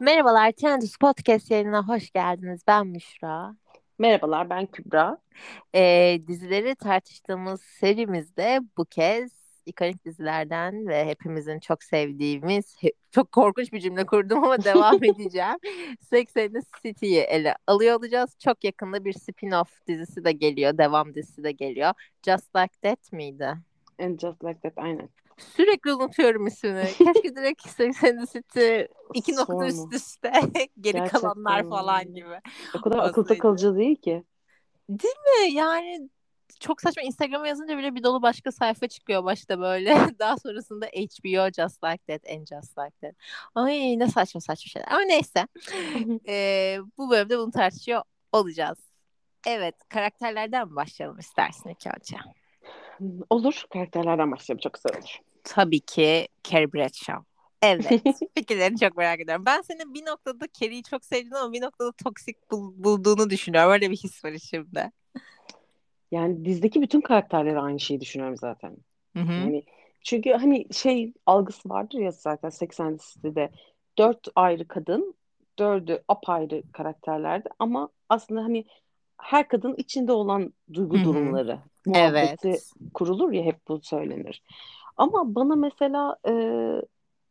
Merhabalar, 0.00 0.52
Trendus 0.52 0.96
Podcast 0.96 1.50
yayınına 1.50 1.88
hoş 1.88 2.10
geldiniz. 2.10 2.60
Ben 2.66 2.86
Müşra. 2.86 3.56
Merhabalar, 3.98 4.50
ben 4.50 4.66
Kübra. 4.66 5.18
Ee, 5.74 6.20
dizileri 6.26 6.74
tartıştığımız 6.74 7.60
serimizde 7.60 8.60
bu 8.76 8.84
kez 8.84 9.32
ikonik 9.66 10.04
dizilerden 10.04 10.88
ve 10.88 11.04
hepimizin 11.06 11.60
çok 11.60 11.84
sevdiğimiz, 11.84 12.76
çok 13.10 13.32
korkunç 13.32 13.72
bir 13.72 13.80
cümle 13.80 14.06
kurdum 14.06 14.44
ama 14.44 14.64
devam 14.64 14.94
edeceğim. 15.04 15.56
Sex 16.00 16.36
and 16.36 16.54
the 16.54 16.60
City'yi 16.82 17.20
ele 17.20 17.54
alıyor 17.66 17.98
olacağız. 17.98 18.36
Çok 18.38 18.64
yakında 18.64 19.04
bir 19.04 19.12
spin-off 19.12 19.86
dizisi 19.86 20.24
de 20.24 20.32
geliyor, 20.32 20.78
devam 20.78 21.14
dizisi 21.14 21.44
de 21.44 21.52
geliyor. 21.52 21.92
Just 22.26 22.56
Like 22.56 22.74
That 22.82 23.12
miydi? 23.12 23.54
And 23.98 24.18
Just 24.18 24.44
Like 24.44 24.60
That, 24.60 24.72
aynen. 24.76 25.08
Sürekli 25.38 25.94
unutuyorum 25.94 26.46
ismini. 26.46 26.84
Keşke 26.98 27.36
direkt 27.36 27.68
Sex 27.68 28.04
and 28.04 28.26
the 28.26 28.26
City 28.26 28.80
iki 29.14 29.36
nokta 29.36 29.66
üst 29.66 29.92
üste 29.92 30.32
geri 30.54 30.68
Gerçekten. 30.80 31.20
kalanlar 31.20 31.68
falan 31.68 32.14
gibi. 32.14 32.40
O 32.78 32.80
kadar 32.80 32.98
akılda 32.98 33.38
kalıcı 33.38 33.76
değil 33.76 33.96
ki. 33.96 34.24
Değil 34.88 35.14
mi? 35.14 35.52
Yani 35.52 36.08
çok 36.60 36.80
saçma 36.80 37.02
Instagram'a 37.02 37.48
yazınca 37.48 37.78
bile 37.78 37.94
bir 37.94 38.02
dolu 38.02 38.22
başka 38.22 38.52
sayfa 38.52 38.88
çıkıyor 38.88 39.24
başta 39.24 39.60
böyle. 39.60 39.96
Daha 40.18 40.36
sonrasında 40.36 40.86
HBO 40.86 41.50
Just 41.52 41.84
Like 41.84 42.04
That 42.06 42.30
and 42.32 42.46
Just 42.46 42.78
Like 42.78 42.96
That. 43.00 43.14
Ay 43.54 43.98
ne 43.98 44.06
saçma 44.06 44.40
saçma 44.40 44.68
şeyler. 44.68 44.88
Ama 44.90 45.00
neyse. 45.00 45.46
ee, 46.28 46.78
bu 46.98 47.10
bölümde 47.10 47.38
bunu 47.38 47.50
tartışıyor 47.50 48.02
olacağız. 48.32 48.78
Evet 49.46 49.74
karakterlerden 49.88 50.68
mi 50.68 50.76
başlayalım 50.76 51.18
istersin 51.18 51.68
ilk 51.70 51.86
önce? 51.86 52.16
Olur. 53.30 53.64
Karakterlerden 53.72 54.32
başlayalım. 54.32 54.60
Çok 54.60 54.74
güzel 54.74 54.98
olur. 54.98 55.18
Tabii 55.44 55.80
ki 55.80 56.28
Carrie 56.44 56.72
Bradshaw. 56.72 57.24
Evet. 57.62 58.02
Fikirlerini 58.34 58.78
çok 58.78 58.96
merak 58.96 59.20
ediyorum. 59.20 59.46
Ben 59.46 59.60
senin 59.60 59.94
bir 59.94 60.06
noktada 60.06 60.46
Carrie'yi 60.60 60.82
çok 60.82 61.04
sevdiğini 61.04 61.36
ama 61.36 61.52
bir 61.52 61.60
noktada 61.60 61.92
toksik 61.92 62.50
bul- 62.50 62.84
bulduğunu 62.84 63.30
düşünüyorum. 63.30 63.72
Öyle 63.72 63.90
bir 63.90 63.96
his 63.96 64.24
var 64.24 64.32
içimde. 64.32 64.92
Yani 66.10 66.44
dizdeki 66.44 66.82
bütün 66.82 67.00
karakterleri 67.00 67.58
aynı 67.58 67.80
şeyi 67.80 68.00
düşünüyorum 68.00 68.36
zaten. 68.36 68.76
Hı-hı. 69.16 69.32
Yani 69.32 69.64
çünkü 70.02 70.32
hani 70.32 70.74
şey 70.74 71.12
algısı 71.26 71.68
vardır 71.68 71.98
ya 71.98 72.10
zaten 72.10 72.48
80 72.50 72.98
City'de 73.12 73.50
dört 73.98 74.28
ayrı 74.36 74.68
kadın, 74.68 75.14
dördü 75.58 76.02
apayrı 76.08 76.62
karakterlerdi 76.72 77.48
ama 77.58 77.88
aslında 78.08 78.42
hani 78.42 78.64
her 79.18 79.48
kadın 79.48 79.74
içinde 79.76 80.12
olan 80.12 80.52
duygu 80.74 80.96
Hı-hı. 80.96 81.04
durumları 81.04 81.58
muhabbeti 81.86 82.48
evet. 82.48 82.72
kurulur 82.94 83.32
ya 83.32 83.42
hep 83.42 83.68
bu 83.68 83.80
söylenir. 83.82 84.42
Ama 84.98 85.34
bana 85.34 85.56
mesela 85.56 86.16
e, 86.28 86.32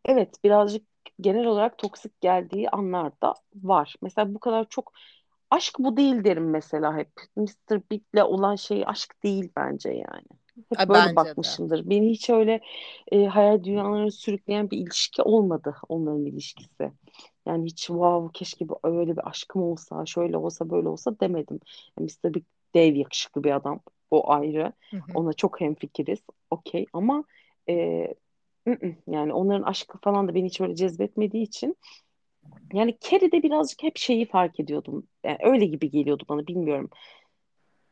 evet 0.06 0.44
birazcık 0.44 0.84
genel 1.22 1.46
olarak 1.46 1.78
toksik 1.78 2.22
geldiği 2.22 2.70
anlar 2.70 3.12
da 3.22 3.34
var. 3.56 3.96
Mesela 4.02 4.34
bu 4.34 4.40
kadar 4.40 4.66
çok 4.70 4.94
aşk 5.52 5.76
bu 5.80 5.98
değil 5.98 6.24
derim 6.24 6.50
mesela 6.50 6.98
hep. 6.98 7.10
Mr. 7.36 7.82
Big'le 7.92 8.24
olan 8.24 8.56
şey 8.56 8.84
aşk 8.88 9.24
değil 9.24 9.50
bence 9.56 9.90
yani. 9.90 10.28
Hep 10.70 10.80
Ay, 10.80 10.90
böyle 10.90 11.16
bakmışımdır. 11.16 11.86
De. 11.86 11.90
Beni 11.90 12.10
hiç 12.10 12.30
öyle 12.30 12.62
e, 13.12 13.26
hayal 13.26 13.64
dünyalarına 13.64 14.12
sürükleyen 14.12 14.72
bir 14.72 14.78
ilişki 14.78 15.22
olmadı 15.22 15.76
onların 15.90 16.26
ilişkisi. 16.26 16.92
Yani 17.46 17.66
hiç 17.66 17.88
wow 17.88 18.40
keşke 18.40 18.70
bu 18.70 18.80
öyle 18.84 19.18
bir 19.18 19.28
aşkım 19.30 19.64
olsa, 19.64 20.06
şöyle 20.06 20.38
olsa, 20.38 20.70
böyle 20.70 20.88
olsa 20.88 21.20
demedim. 21.20 21.60
Yani 22.00 22.10
Mr. 22.24 22.34
Big 22.34 22.44
dev 22.76 22.96
yakışıklı 22.96 23.44
bir 23.44 23.56
adam. 23.56 23.80
O 24.12 24.32
ayrı. 24.32 24.74
Hı 24.92 24.98
hı. 24.98 25.02
Ona 25.14 25.34
çok 25.34 25.62
hemfikiriz. 25.62 26.20
Okey 26.52 26.86
ama 26.94 27.24
e, 27.70 28.08
yani 29.08 29.34
onların 29.34 29.64
aşkı 29.64 29.98
falan 29.98 30.28
da 30.28 30.36
beni 30.36 30.46
hiç 30.46 30.62
öyle 30.62 30.76
cezbetmediği 30.76 31.44
için 31.44 31.78
yani 32.74 32.98
Carrie'de 33.02 33.44
birazcık 33.44 33.84
hep 33.84 33.98
şeyi 33.98 34.26
fark 34.26 34.60
ediyordum. 34.60 35.08
Yani 35.24 35.38
öyle 35.42 35.66
gibi 35.66 35.92
geliyordu 35.92 36.24
bana 36.30 36.48
bilmiyorum. 36.48 36.90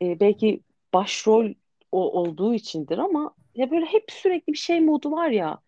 E, 0.02 0.20
belki 0.20 0.60
başrol 0.94 1.52
o 1.92 2.20
olduğu 2.20 2.54
içindir 2.54 2.98
ama 2.98 3.34
ya 3.54 3.70
böyle 3.70 3.86
hep 3.86 4.04
sürekli 4.10 4.52
bir 4.52 4.58
şey 4.58 4.80
modu 4.80 5.10
var 5.10 5.28
ya. 5.28 5.58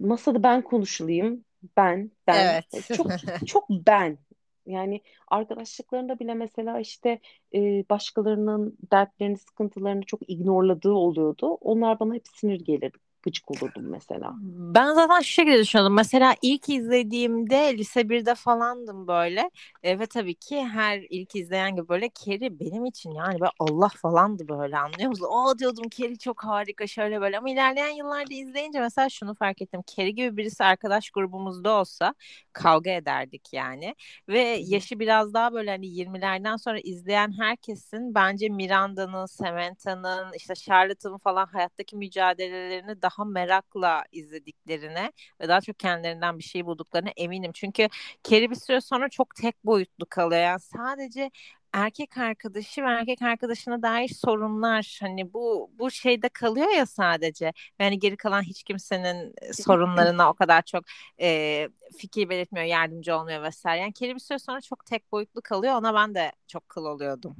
Masada 0.00 0.42
ben 0.42 0.62
konuşulayım. 0.62 1.44
Ben, 1.76 2.10
ben. 2.26 2.62
Evet. 2.72 2.88
Çok 2.96 3.06
çok 3.46 3.70
ben. 3.70 4.18
Yani 4.66 5.00
arkadaşlıklarında 5.28 6.18
bile 6.18 6.34
mesela 6.34 6.80
işte 6.80 7.20
e, 7.54 7.58
başkalarının 7.90 8.78
dertlerini, 8.92 9.38
sıkıntılarını 9.38 10.02
çok 10.02 10.30
ignorladığı 10.30 10.92
oluyordu. 10.92 11.54
Onlar 11.60 12.00
bana 12.00 12.14
hep 12.14 12.28
sinir 12.28 12.60
gelirdi 12.60 12.98
gıcık 13.22 13.50
olurdum 13.50 13.84
mesela. 13.90 14.32
Ben 14.42 14.94
zaten 14.94 15.20
şu 15.20 15.32
şekilde 15.32 15.58
düşünüyordum. 15.58 15.96
Mesela 15.96 16.34
ilk 16.42 16.68
izlediğimde 16.68 17.78
lise 17.78 18.08
1'de 18.08 18.34
falandım 18.34 19.06
böyle. 19.06 19.50
E, 19.82 19.98
ve 19.98 20.06
tabii 20.06 20.34
ki 20.34 20.64
her 20.64 21.06
ilk 21.10 21.36
izleyen 21.36 21.76
gibi 21.76 21.88
böyle 21.88 22.08
Keri 22.08 22.60
benim 22.60 22.84
için 22.84 23.10
yani 23.10 23.40
böyle 23.40 23.52
Allah 23.58 23.88
falandı 23.88 24.48
böyle 24.48 24.78
anlıyor 24.78 25.08
musun? 25.08 25.26
O 25.30 25.58
diyordum 25.58 25.88
Keri 25.90 26.18
çok 26.18 26.44
harika 26.44 26.86
şöyle 26.86 27.20
böyle 27.20 27.38
ama 27.38 27.50
ilerleyen 27.50 27.88
yıllarda 27.96 28.34
izleyince 28.34 28.80
mesela 28.80 29.08
şunu 29.08 29.34
fark 29.34 29.62
ettim. 29.62 29.82
Keri 29.86 30.14
gibi 30.14 30.36
birisi 30.36 30.64
arkadaş 30.64 31.10
grubumuzda 31.10 31.70
olsa 31.70 32.14
kavga 32.52 32.90
ederdik 32.90 33.48
yani. 33.52 33.94
Ve 34.28 34.40
yaşı 34.40 34.98
biraz 34.98 35.34
daha 35.34 35.52
böyle 35.52 35.70
hani 35.70 35.86
20'lerden 35.86 36.56
sonra 36.56 36.78
izleyen 36.80 37.32
herkesin 37.40 38.14
bence 38.14 38.48
Miranda'nın, 38.48 39.26
Samantha'nın, 39.26 40.32
işte 40.36 40.54
Charlotte'ın 40.54 41.18
falan 41.18 41.46
hayattaki 41.46 41.96
mücadelelerini 41.96 43.02
daha 43.02 43.09
merakla 43.18 44.04
izlediklerine 44.12 45.12
ve 45.40 45.48
daha 45.48 45.60
çok 45.60 45.78
kendilerinden 45.78 46.38
bir 46.38 46.42
şey 46.44 46.66
bulduklarına 46.66 47.10
eminim. 47.16 47.52
Çünkü 47.54 47.88
Carrie 48.24 48.50
bir 48.50 48.54
süre 48.54 48.80
sonra 48.80 49.08
çok 49.08 49.34
tek 49.34 49.64
boyutlu 49.64 50.06
kalıyor. 50.10 50.42
Yani 50.42 50.60
sadece 50.60 51.30
erkek 51.72 52.18
arkadaşı 52.18 52.82
ve 52.82 52.86
erkek 52.86 53.22
arkadaşına 53.22 53.82
dair 53.82 54.08
sorunlar 54.08 54.98
hani 55.00 55.32
bu 55.32 55.70
bu 55.78 55.90
şeyde 55.90 56.28
kalıyor 56.28 56.70
ya 56.76 56.86
sadece 56.86 57.52
yani 57.78 57.98
geri 57.98 58.16
kalan 58.16 58.42
hiç 58.42 58.62
kimsenin 58.62 59.34
sorunlarına 59.52 60.30
o 60.30 60.34
kadar 60.34 60.62
çok 60.62 60.84
e, 61.20 61.68
fikir 61.98 62.28
belirtmiyor 62.28 62.66
yardımcı 62.66 63.16
olmuyor 63.16 63.42
vesaire 63.42 63.80
yani 63.80 63.94
Carrie 63.94 64.14
bir 64.14 64.20
süre 64.20 64.38
sonra 64.38 64.60
çok 64.60 64.86
tek 64.86 65.12
boyutlu 65.12 65.42
kalıyor 65.42 65.74
ona 65.74 65.94
ben 65.94 66.14
de 66.14 66.32
çok 66.46 66.68
kıl 66.68 66.84
oluyordum. 66.84 67.36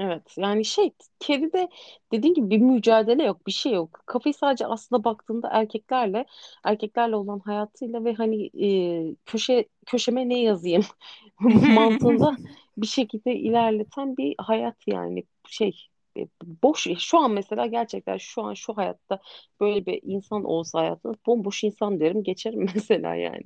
Evet 0.00 0.34
yani 0.36 0.64
şey 0.64 0.90
Carrie'de 1.20 1.68
dediğin 2.12 2.34
gibi 2.34 2.50
bir 2.50 2.58
mücadele 2.58 3.24
yok 3.24 3.46
bir 3.46 3.52
şey 3.52 3.72
yok. 3.72 4.02
Kafayı 4.06 4.34
sadece 4.34 4.66
aslında 4.66 5.04
baktığında 5.04 5.48
erkeklerle 5.52 6.26
erkeklerle 6.64 7.16
olan 7.16 7.38
hayatıyla 7.38 8.04
ve 8.04 8.14
hani 8.14 8.50
e, 8.64 8.68
köşe 9.26 9.68
köşeme 9.86 10.28
ne 10.28 10.40
yazayım 10.40 10.84
mantığında 11.74 12.36
bir 12.76 12.86
şekilde 12.86 13.36
ilerleten 13.36 14.16
bir 14.16 14.34
hayat 14.38 14.76
yani 14.86 15.24
şey 15.48 15.86
e, 16.18 16.26
boş 16.62 16.86
şu 16.98 17.18
an 17.18 17.30
mesela 17.30 17.66
gerçekten 17.66 18.16
şu 18.16 18.42
an 18.42 18.54
şu 18.54 18.76
hayatta 18.76 19.18
böyle 19.60 19.86
bir 19.86 20.00
insan 20.02 20.44
olsa 20.44 20.80
hayatında 20.80 21.14
bomboş 21.26 21.64
insan 21.64 22.00
derim 22.00 22.22
geçerim 22.22 22.66
mesela 22.74 23.14
yani. 23.14 23.44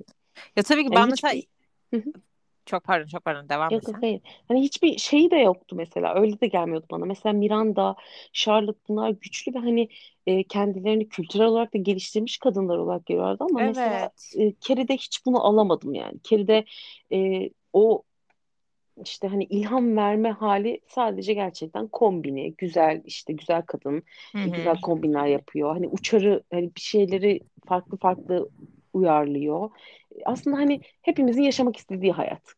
Ya 0.55 0.63
tabii 0.63 0.83
ki 0.83 0.91
ben 0.91 0.99
yani 0.99 1.09
mesela 1.09 1.33
hiçbir... 1.33 2.23
Çok 2.65 2.83
pardon 2.83 3.07
çok 3.07 3.25
pardon 3.25 3.49
devam 3.49 3.69
Yok 3.71 3.87
yok 3.87 3.97
hayır. 4.01 4.21
Hani 4.47 4.61
hiçbir 4.61 4.97
şeyi 4.97 5.31
de 5.31 5.35
yoktu 5.35 5.75
mesela. 5.75 6.15
Öyle 6.15 6.39
de 6.41 6.47
gelmiyordu 6.47 6.85
bana. 6.91 7.05
Mesela 7.05 7.33
Miranda, 7.33 7.95
Charlotte 8.33 8.79
bunlar 8.89 9.09
güçlü 9.09 9.53
ve 9.53 9.59
hani 9.59 9.89
e, 10.27 10.43
kendilerini 10.43 11.09
kültürel 11.09 11.45
olarak 11.47 11.73
da 11.73 11.77
geliştirmiş 11.77 12.37
kadınlar 12.37 12.77
olarak 12.77 13.05
görüyordu 13.05 13.43
ama 13.49 13.59
mesela 13.61 13.99
Evet. 14.03 14.33
e, 14.39 14.53
Carrie'de 14.61 14.93
hiç 14.93 15.25
bunu 15.25 15.43
alamadım 15.45 15.93
yani. 15.93 16.19
Carrie'de 16.23 16.65
e, 17.11 17.49
o 17.73 18.03
işte 19.03 19.27
hani 19.27 19.43
ilham 19.43 19.97
verme 19.97 20.31
hali 20.31 20.81
sadece 20.87 21.33
gerçekten 21.33 21.87
kombini, 21.87 22.55
güzel 22.55 23.01
işte 23.05 23.33
güzel 23.33 23.61
kadın, 23.61 24.03
Hı 24.31 24.37
e, 24.45 24.49
güzel 24.49 24.81
kombinler 24.81 25.25
yapıyor. 25.27 25.73
Hani 25.73 25.87
uçarı 25.87 26.43
hani 26.51 26.75
bir 26.75 26.81
şeyleri 26.81 27.39
farklı 27.67 27.97
farklı 27.97 28.49
uyarlıyor. 28.93 29.69
Aslında 30.25 30.57
hani 30.57 30.81
hepimizin 31.01 31.41
yaşamak 31.43 31.77
istediği 31.77 32.11
hayat. 32.11 32.53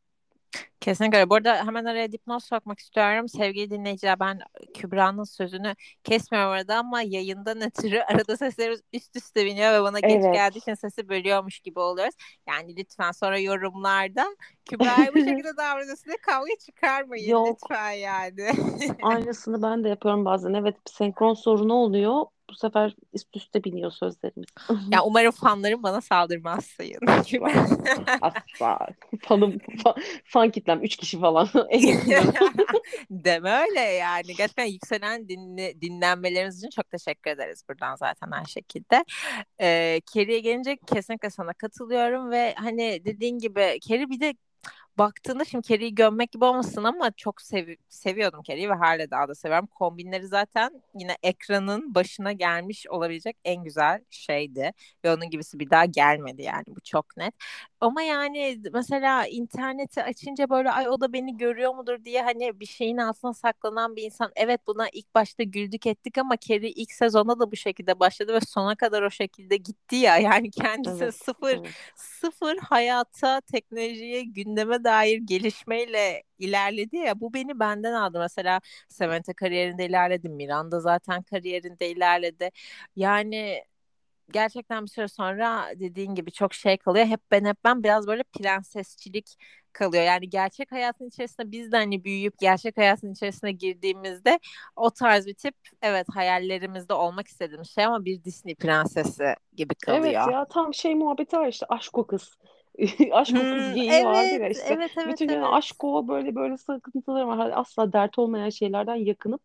Kesinlikle. 0.85 1.29
Bu 1.29 1.35
arada 1.35 1.65
hemen 1.65 1.85
araya 1.85 2.11
dipnot 2.11 2.43
sokmak 2.43 2.79
istiyorum. 2.79 3.29
Sevgili 3.29 3.69
dinleyiciler 3.69 4.19
ben 4.19 4.39
Kübra'nın 4.73 5.23
sözünü 5.23 5.75
kesmiyorum 6.03 6.51
orada 6.51 6.77
ama 6.77 7.01
yayından 7.01 7.61
ötürü 7.61 7.99
arada 8.07 8.37
seslerimiz 8.37 8.81
üst 8.93 9.15
üste 9.15 9.45
biniyor 9.45 9.73
ve 9.73 9.83
bana 9.83 9.99
geç 9.99 10.23
geldiği 10.23 10.57
için 10.57 10.73
sesi 10.73 11.09
bölüyormuş 11.09 11.59
gibi 11.59 11.79
oluyoruz. 11.79 12.15
Yani 12.47 12.77
lütfen 12.77 13.11
sonra 13.11 13.39
yorumlarda 13.39 14.25
Kübra'ya 14.65 15.13
bu 15.13 15.17
şekilde 15.17 15.57
davranıyorsun 15.57 16.05
diye 16.05 16.17
kavga 16.17 16.55
çıkarmayın 16.65 17.29
Yok. 17.29 17.47
lütfen 17.63 17.91
yani. 17.91 18.49
Aynısını 19.03 19.61
ben 19.61 19.83
de 19.83 19.89
yapıyorum 19.89 20.25
bazen. 20.25 20.53
Evet 20.53 20.75
senkron 20.85 21.33
sorunu 21.33 21.73
oluyor 21.73 22.25
bu 22.55 22.59
sefer 22.59 22.95
üst 23.13 23.35
üste 23.35 23.63
biniyor 23.63 23.91
sözlerimiz. 23.91 24.47
ya 24.91 25.03
umarım 25.03 25.31
fanlarım 25.31 25.83
bana 25.83 26.01
saldırmaz 26.01 26.65
sayın. 26.65 26.99
Asla. 28.21 28.87
Fanım, 29.21 29.57
fan, 29.83 29.95
fan 30.25 30.51
kitlem 30.51 30.83
3 30.83 30.95
kişi 30.95 31.19
falan. 31.19 31.47
Deme 33.09 33.51
öyle 33.51 33.79
yani. 33.79 34.35
Gerçekten 34.37 34.65
yükselen 34.65 35.29
dinle, 35.29 35.81
dinlenmeleriniz 35.81 36.57
için 36.57 36.69
çok 36.69 36.89
teşekkür 36.89 37.31
ederiz 37.31 37.63
buradan 37.69 37.95
zaten 37.95 38.31
her 38.31 38.45
şekilde. 38.45 39.05
Ee, 39.61 40.01
Kerry'e 40.13 40.39
gelince 40.39 40.77
kesinlikle 40.77 41.29
sana 41.29 41.53
katılıyorum 41.53 42.31
ve 42.31 42.55
hani 42.57 43.01
dediğin 43.05 43.39
gibi 43.39 43.79
Kerry 43.81 44.09
bir 44.09 44.19
de 44.19 44.33
baktığında 44.97 45.45
şimdi 45.45 45.67
Kerry'i 45.67 45.95
gömmek 45.95 46.31
gibi 46.31 46.45
olmasın 46.45 46.83
ama 46.83 47.11
çok 47.11 47.41
sev 47.41 47.75
seviyordum 47.89 48.43
Kerry'i 48.43 48.69
ve 48.69 48.73
hala 48.73 49.11
daha 49.11 49.27
da 49.27 49.35
seviyorum. 49.35 49.67
Kombinleri 49.67 50.27
zaten 50.27 50.81
yine 50.99 51.17
ekranın 51.23 51.95
başına 51.95 52.31
gelmiş 52.31 52.87
olabilecek 52.89 53.37
en 53.45 53.63
güzel 53.63 54.01
şeydi. 54.09 54.71
Ve 55.03 55.13
onun 55.13 55.29
gibisi 55.29 55.59
bir 55.59 55.69
daha 55.69 55.85
gelmedi 55.85 56.41
yani 56.41 56.63
bu 56.67 56.81
çok 56.83 57.17
net. 57.17 57.33
Ama 57.85 58.01
yani 58.01 58.61
mesela 58.73 59.27
interneti 59.27 60.03
açınca 60.03 60.49
böyle 60.49 60.71
ay 60.71 60.89
o 60.89 61.01
da 61.01 61.13
beni 61.13 61.37
görüyor 61.37 61.75
mudur 61.75 62.05
diye 62.05 62.21
hani 62.23 62.59
bir 62.59 62.65
şeyin 62.65 62.97
altına 62.97 63.33
saklanan 63.33 63.95
bir 63.95 64.03
insan. 64.03 64.31
Evet 64.35 64.61
buna 64.67 64.89
ilk 64.93 65.15
başta 65.15 65.43
güldük 65.43 65.87
ettik 65.87 66.17
ama 66.17 66.37
Kerry 66.37 66.69
ilk 66.69 66.91
sezonda 66.91 67.39
da 67.39 67.51
bu 67.51 67.55
şekilde 67.55 67.99
başladı 67.99 68.33
ve 68.33 68.39
sona 68.41 68.75
kadar 68.75 69.01
o 69.01 69.09
şekilde 69.09 69.57
gitti 69.57 69.95
ya. 69.95 70.17
Yani 70.25 70.51
kendisi 70.51 71.03
evet, 71.03 71.15
sıfır 71.15 71.49
evet. 71.57 71.67
sıfır 71.95 72.57
hayata, 72.57 73.41
teknolojiye, 73.41 74.23
gündeme 74.23 74.83
dair 74.83 75.17
gelişmeyle 75.17 76.23
ilerledi 76.39 76.97
ya 76.97 77.19
bu 77.21 77.33
beni 77.33 77.59
benden 77.59 77.93
aldı. 77.93 78.19
Mesela 78.19 78.61
Samantha 78.89 79.33
kariyerinde 79.33 79.85
ilerledi. 79.85 80.29
Miranda 80.29 80.79
zaten 80.79 81.23
kariyerinde 81.23 81.89
ilerledi. 81.91 82.49
Yani 82.95 83.63
gerçekten 84.31 84.83
bir 84.83 84.89
süre 84.89 85.07
sonra 85.07 85.65
dediğin 85.75 86.15
gibi 86.15 86.31
çok 86.31 86.53
şey 86.53 86.77
kalıyor. 86.77 87.05
Hep 87.05 87.21
ben 87.31 87.45
hep 87.45 87.57
ben 87.63 87.83
biraz 87.83 88.07
böyle 88.07 88.23
prensesçilik 88.23 89.37
kalıyor. 89.73 90.03
Yani 90.03 90.29
gerçek 90.29 90.71
hayatın 90.71 91.07
içerisinde 91.07 91.51
biz 91.51 91.71
de 91.71 91.77
hani 91.77 92.03
büyüyüp 92.03 92.39
gerçek 92.39 92.77
hayatın 92.77 93.13
içerisine 93.13 93.51
girdiğimizde 93.51 94.39
o 94.75 94.89
tarz 94.89 95.27
bir 95.27 95.33
tip 95.33 95.55
evet 95.81 96.07
hayallerimizde 96.13 96.93
olmak 96.93 97.27
istediğimiz 97.27 97.69
şey 97.69 97.85
ama 97.85 98.05
bir 98.05 98.23
Disney 98.23 98.55
prensesi 98.55 99.35
gibi 99.53 99.75
kalıyor. 99.75 100.03
Evet 100.03 100.13
ya 100.13 100.45
tam 100.45 100.73
şey 100.73 100.95
muhabbeti 100.95 101.37
var 101.37 101.47
işte 101.47 101.65
aşk 101.69 101.97
o 101.97 102.07
kız. 102.07 102.37
aşk 103.11 103.35
o 103.37 103.39
kız 103.39 103.73
geyiği 103.73 103.91
evet, 103.91 104.05
vardır 104.05 104.39
ya 104.41 104.49
işte. 104.49 104.65
Evet, 104.67 104.91
evet, 104.97 105.13
Bütün 105.13 105.29
evet. 105.29 105.37
gün 105.37 105.41
aşk 105.41 105.83
o 105.83 106.07
böyle 106.07 106.35
böyle 106.35 106.57
sıkıntıları 106.57 107.27
var. 107.27 107.51
Asla 107.55 107.93
dert 107.93 108.19
olmayan 108.19 108.49
şeylerden 108.49 108.95
yakınıp 108.95 109.41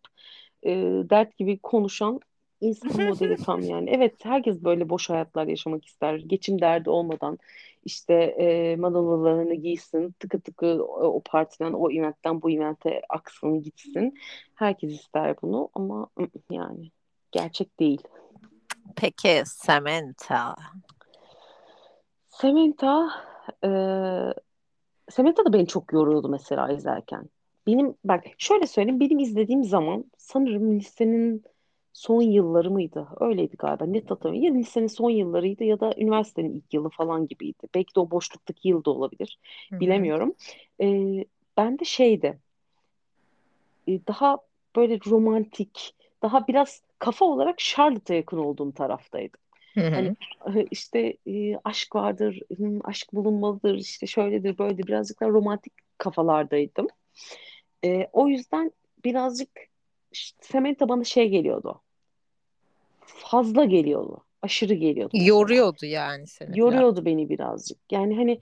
e, 0.63 0.71
dert 1.11 1.37
gibi 1.37 1.59
konuşan 1.59 2.21
insan 2.61 2.91
modeli 3.09 3.37
tam 3.37 3.61
yani. 3.61 3.91
Evet 3.91 4.25
herkes 4.25 4.65
böyle 4.65 4.89
boş 4.89 5.11
hayatlar 5.11 5.47
yaşamak 5.47 5.85
ister. 5.85 6.15
Geçim 6.15 6.61
derdi 6.61 6.91
olmadan 6.91 7.39
işte 7.85 8.15
e, 8.15 8.77
madalyalarını 8.77 9.55
giysin, 9.55 10.15
tıkı 10.19 10.41
tıkı 10.41 10.85
o, 10.85 11.23
partiden, 11.25 11.73
o 11.73 11.91
eventten 11.91 12.43
bu 12.43 12.51
evente 12.51 13.03
aksın 13.09 13.63
gitsin. 13.63 14.15
Herkes 14.55 14.93
ister 14.93 15.37
bunu 15.43 15.71
ama 15.75 16.09
yani 16.51 16.91
gerçek 17.33 17.81
değil. 17.81 18.03
Peki 18.97 19.43
Samantha? 19.47 20.57
Samantha 22.29 23.11
e, 23.65 23.71
Samantha 25.11 25.45
da 25.45 25.53
beni 25.53 25.67
çok 25.67 25.93
yoruyordu 25.93 26.29
mesela 26.29 26.73
izlerken. 26.73 27.29
Benim 27.67 27.95
bak 28.05 28.25
şöyle 28.39 28.67
söyleyeyim 28.67 29.01
benim 29.01 29.19
izlediğim 29.19 29.65
zaman 29.65 30.05
sanırım 30.19 30.79
listenin 30.79 31.45
son 31.93 32.23
yılları 32.23 32.71
mıydı? 32.71 33.09
Öyleydi 33.21 33.57
galiba. 33.57 33.87
Net 33.87 34.11
hatırlamıyorum. 34.11 34.55
Ya 34.55 34.61
lisenin 34.61 34.87
son 34.87 35.11
yıllarıydı 35.11 35.65
ya 35.65 35.81
da 35.81 35.95
üniversitenin 35.97 36.57
ilk 36.57 36.75
yılı 36.75 36.89
falan 36.89 37.27
gibiydi. 37.27 37.69
Belki 37.75 37.95
de 37.95 38.01
o 38.01 38.11
boşluktaki 38.11 38.69
yıl 38.69 38.85
da 38.85 38.91
olabilir. 38.91 39.39
Hı-hı. 39.71 39.81
Bilemiyorum. 39.81 40.35
Ee, 40.81 41.25
ben 41.57 41.79
de 41.79 41.85
şeydi. 41.85 42.39
Daha 43.89 44.39
böyle 44.77 44.99
romantik, 45.07 45.95
daha 46.23 46.47
biraz 46.47 46.83
kafa 46.99 47.25
olarak 47.25 47.59
Charlotte'a 47.59 48.17
yakın 48.17 48.39
olduğum 48.39 48.73
taraftaydım. 48.73 49.41
Hı-hı. 49.75 50.15
Hani 50.39 50.67
işte 50.71 51.17
aşk 51.65 51.95
vardır, 51.95 52.41
aşk 52.85 53.13
bulunmalıdır, 53.13 53.75
işte 53.75 54.07
şöyledir, 54.07 54.59
böyle 54.59 54.79
birazcık 54.79 55.21
daha 55.21 55.31
romantik 55.31 55.73
kafalardaydım. 55.99 56.87
E, 57.85 58.09
o 58.13 58.29
yüzden 58.29 58.73
birazcık 59.05 59.70
Samantha 60.41 60.89
bana 60.89 61.05
şey 61.05 61.29
geliyordu 61.29 61.83
fazla 63.21 63.65
geliyordu. 63.65 64.25
Aşırı 64.43 64.75
geliyordu. 64.75 65.17
Yoruyordu 65.21 65.87
yani 65.87 66.27
seni. 66.27 66.59
Yoruyordu 66.59 67.05
beni 67.05 67.29
birazcık. 67.29 67.79
Yani 67.91 68.17
hani 68.17 68.41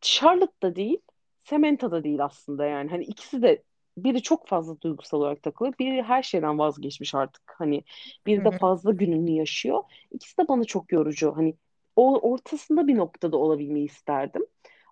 Charlotte 0.00 0.62
da 0.62 0.76
değil, 0.76 0.98
Samantha 1.44 1.90
da 1.90 2.04
değil 2.04 2.24
aslında 2.24 2.66
yani. 2.66 2.90
Hani 2.90 3.04
ikisi 3.04 3.42
de 3.42 3.62
biri 3.96 4.22
çok 4.22 4.48
fazla 4.48 4.80
duygusal 4.80 5.18
olarak 5.18 5.42
takılıyor. 5.42 5.74
Biri 5.78 6.02
her 6.02 6.22
şeyden 6.22 6.58
vazgeçmiş 6.58 7.14
artık. 7.14 7.42
Hani 7.58 7.84
biri 8.26 8.44
de 8.44 8.58
fazla 8.58 8.92
gününü 8.92 9.30
yaşıyor. 9.30 9.82
İkisi 10.10 10.38
de 10.38 10.48
bana 10.48 10.64
çok 10.64 10.92
yorucu. 10.92 11.36
Hani 11.36 11.54
o 11.96 12.18
ortasında 12.18 12.86
bir 12.86 12.96
noktada 12.96 13.36
olabilmeyi 13.36 13.86
isterdim. 13.86 14.46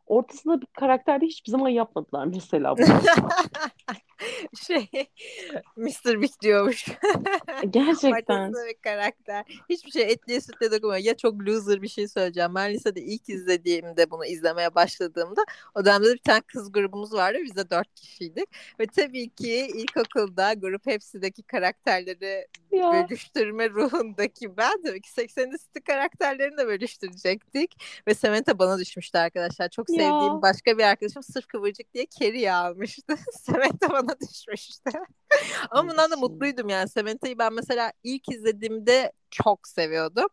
Ortasında 0.06 0.60
bir 0.60 0.66
karakterde 0.66 1.26
hiçbir 1.26 1.50
zaman 1.50 1.68
yapmadılar 1.68 2.26
mesela 2.26 2.76
bunu. 2.76 2.86
şey 4.66 4.88
Mr. 5.76 6.20
Big 6.20 6.30
diyormuş. 6.42 6.86
Gerçekten. 7.70 8.52
bir 8.52 8.82
karakter. 8.82 9.44
Hiçbir 9.70 9.90
şey 9.90 10.02
etliye 10.02 10.40
sütle 10.40 10.72
dokunmuyor. 10.72 11.02
Ya 11.02 11.16
çok 11.16 11.40
loser 11.40 11.82
bir 11.82 11.88
şey 11.88 12.08
söyleyeceğim. 12.08 12.54
Ben 12.54 12.72
lisede 12.72 13.00
ilk 13.02 13.28
izlediğimde 13.28 14.10
bunu 14.10 14.26
izlemeye 14.26 14.74
başladığımda 14.74 15.44
o 15.74 15.84
dönemde 15.84 16.12
bir 16.12 16.18
tane 16.18 16.40
kız 16.40 16.72
grubumuz 16.72 17.12
vardı. 17.12 17.38
Biz 17.44 17.56
de 17.56 17.70
dört 17.70 17.94
kişiydik. 17.94 18.48
Ve 18.80 18.86
tabii 18.86 19.28
ki 19.28 19.68
ilkokulda 19.74 20.54
grup 20.54 20.86
hepsideki 20.86 21.42
karakterleri 21.42 22.46
ya. 22.72 22.92
bölüştürme 22.92 23.70
ruhundaki 23.70 24.56
ben 24.56 24.82
tabii 24.82 25.00
ki 25.00 25.12
80 25.12 25.50
üstü 25.50 25.80
karakterlerini 25.80 26.58
de 26.58 26.66
bölüştürecektik. 26.66 27.82
Ve 28.08 28.14
Samantha 28.14 28.58
bana 28.58 28.78
düşmüştü 28.78 29.18
arkadaşlar. 29.18 29.68
Çok 29.68 29.90
sevdiğim 29.90 30.34
ya. 30.34 30.42
başka 30.42 30.78
bir 30.78 30.82
arkadaşım 30.84 31.22
sırf 31.22 31.46
kıvırcık 31.46 31.94
diye 31.94 32.06
Carrie 32.20 32.50
almıştı. 32.50 33.16
Samantha 33.32 33.90
bana 33.90 34.18
bana 34.26 34.30
düşmüştü. 34.30 34.90
Ama 35.70 35.90
bundan 35.90 36.10
da 36.10 36.16
mutluydum 36.16 36.68
yani. 36.68 36.88
Samantha'yı 36.88 37.38
ben 37.38 37.52
mesela 37.52 37.92
ilk 38.04 38.28
izlediğimde 38.28 39.12
çok 39.30 39.68
seviyordum. 39.68 40.26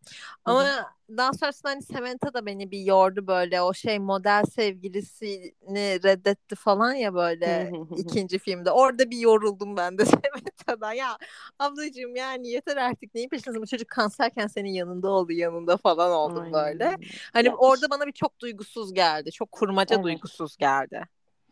Ama 0.46 0.64
Hı-hı. 0.64 1.18
daha 1.18 1.34
sonrasında 1.34 1.72
hani 1.72 1.82
Samantha 1.82 2.34
da 2.34 2.46
beni 2.46 2.72
bir 2.72 2.80
yordu 2.80 3.28
böyle. 3.28 3.62
O 3.62 3.74
şey 3.74 4.00
model 4.00 4.44
sevgilisini 4.46 6.04
reddetti 6.04 6.56
falan 6.56 6.94
ya 6.94 7.14
böyle 7.14 7.72
ikinci 7.98 8.40
filmde. 8.40 8.72
Orada 8.72 9.10
bir 9.10 9.18
yoruldum 9.18 9.78
ben 9.78 9.98
de 9.98 10.06
Samantha'dan. 10.06 10.94
Ya 10.94 11.18
ablacığım 11.60 12.16
yani 12.16 12.48
yeter 12.48 12.78
artık 12.78 13.16
neyin 13.16 13.30
peşindesin? 13.30 13.62
Bu 13.62 13.68
çocuk 13.68 13.88
kanserken 13.88 14.48
senin 14.48 14.72
yanında 14.72 15.10
oldu 15.10 15.32
yanında 15.32 15.78
falan 15.78 16.12
oldum 16.12 16.44
Aynen. 16.44 16.54
böyle. 16.54 16.96
Hani 17.34 17.48
ya, 17.48 17.56
orada 17.56 17.90
bana 17.90 18.08
bir 18.08 18.12
çok 18.12 18.40
duygusuz 18.40 18.94
geldi. 18.94 19.32
Çok 19.32 19.52
kurmaca 19.52 19.96
evet. 19.96 20.06
duygusuz 20.06 20.58
geldi. 20.58 21.04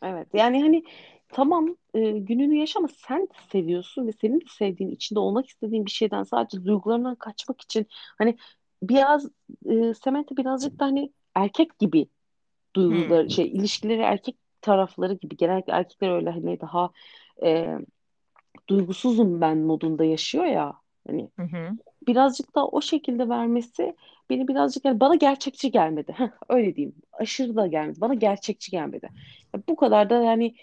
Evet 0.04 0.28
yani 0.34 0.62
hani 0.62 0.84
tamam 1.32 1.76
e, 1.94 2.12
gününü 2.12 2.56
yaşama 2.56 2.88
sen 2.88 3.22
de 3.22 3.34
seviyorsun 3.52 4.08
ve 4.08 4.12
senin 4.12 4.42
de 4.42 4.46
sevdiğin 4.50 4.92
içinde 4.92 5.20
olmak 5.20 5.48
istediğin 5.48 5.86
bir 5.86 5.92
şeyden 5.92 6.24
sadece 6.24 6.66
duygularından 6.66 7.16
kaçmak 7.16 7.62
için 7.62 7.88
hani 8.18 8.38
biraz 8.84 9.30
e, 9.66 9.94
Samantha 9.94 10.38
birazcık 10.38 10.80
da 10.80 10.86
hani 10.86 11.12
erkek 11.36 11.80
gibi 11.80 12.08
duyguları 12.76 13.24
hmm. 13.24 13.30
şey 13.30 13.48
ilişkileri 13.48 14.02
erkek 14.02 14.36
tarafları 14.62 15.14
gibi 15.14 15.38
genellikle 15.38 15.74
erkekler 15.74 16.10
öyle 16.16 16.30
hani 16.30 16.62
daha 16.62 16.90
e, 17.44 17.78
duygusuzum 18.68 19.42
ben 19.42 19.58
modunda 19.58 20.04
yaşıyor 20.04 20.46
ya 20.46 20.74
hani 21.08 21.30
hı 21.40 21.72
birazcık 22.08 22.56
da 22.56 22.68
o 22.68 22.82
şekilde 22.82 23.30
vermesi 23.30 23.96
beni 24.30 24.48
birazcık 24.48 24.86
yani 24.86 25.00
bana 25.00 25.16
gerçekçi 25.16 25.72
gelmedi. 25.72 26.14
Heh, 26.18 26.30
öyle 26.50 26.76
diyeyim. 26.76 26.96
Aşırı 27.14 27.56
da 27.56 27.68
gelmedi. 27.68 28.02
Bana 28.02 28.14
gerçekçi 28.14 28.72
gelmedi. 28.72 29.10
Ya 29.56 29.62
bu 29.70 29.76
kadar 29.76 30.10
da 30.10 30.24
yani 30.24 30.56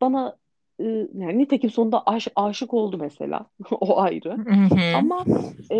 bana 0.00 0.36
e, 0.80 0.84
yani 1.14 1.38
nitekim 1.38 1.70
sonunda 1.70 2.02
aş, 2.06 2.28
aşık 2.36 2.74
oldu 2.74 2.98
mesela. 2.98 3.46
o 3.70 4.00
ayrı. 4.00 4.36
Ama 4.96 5.24
e, 5.70 5.78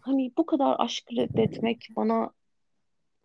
hani 0.00 0.32
bu 0.38 0.46
kadar 0.46 0.76
aşk 0.78 1.04
reddetmek 1.16 1.88
bana 1.96 2.30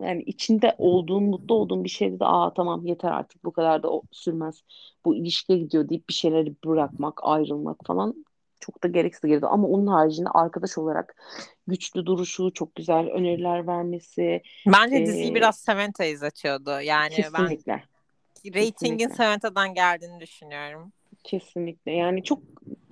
yani 0.02 0.22
içinde 0.22 0.74
olduğun, 0.78 1.22
mutlu 1.22 1.54
olduğun 1.54 1.84
bir 1.84 1.88
şeyde 1.88 2.20
de 2.20 2.24
aa 2.24 2.54
tamam 2.54 2.86
yeter 2.86 3.10
artık 3.10 3.44
bu 3.44 3.52
kadar 3.52 3.82
da 3.82 3.90
o 3.90 4.02
sürmez. 4.10 4.62
Bu 5.04 5.14
ilişkiye 5.16 5.58
gidiyor 5.58 5.88
deyip 5.88 6.08
bir 6.08 6.14
şeyleri 6.14 6.54
bırakmak, 6.64 7.20
ayrılmak 7.22 7.76
falan 7.86 8.24
çok 8.60 8.82
da 8.82 8.88
gereksiz 8.88 9.30
geldi. 9.30 9.46
Ama 9.46 9.68
onun 9.68 9.86
haricinde 9.86 10.28
arkadaş 10.28 10.78
olarak 10.78 11.22
güçlü 11.66 12.06
duruşu, 12.06 12.52
çok 12.52 12.74
güzel 12.74 13.06
öneriler 13.06 13.66
vermesi. 13.66 14.42
Bence 14.66 14.96
e, 14.96 15.06
diziyi 15.06 15.34
biraz 15.34 15.56
Samantha 15.56 16.04
izletiyordu. 16.04 16.80
Yani 16.80 17.14
kesinlikle. 17.14 17.72
ben 17.72 17.93
ratingin 18.44 19.08
Samantha'dan 19.08 19.74
geldiğini 19.74 20.20
düşünüyorum. 20.20 20.92
Kesinlikle. 21.24 21.92
Yani 21.92 22.24
çok 22.24 22.38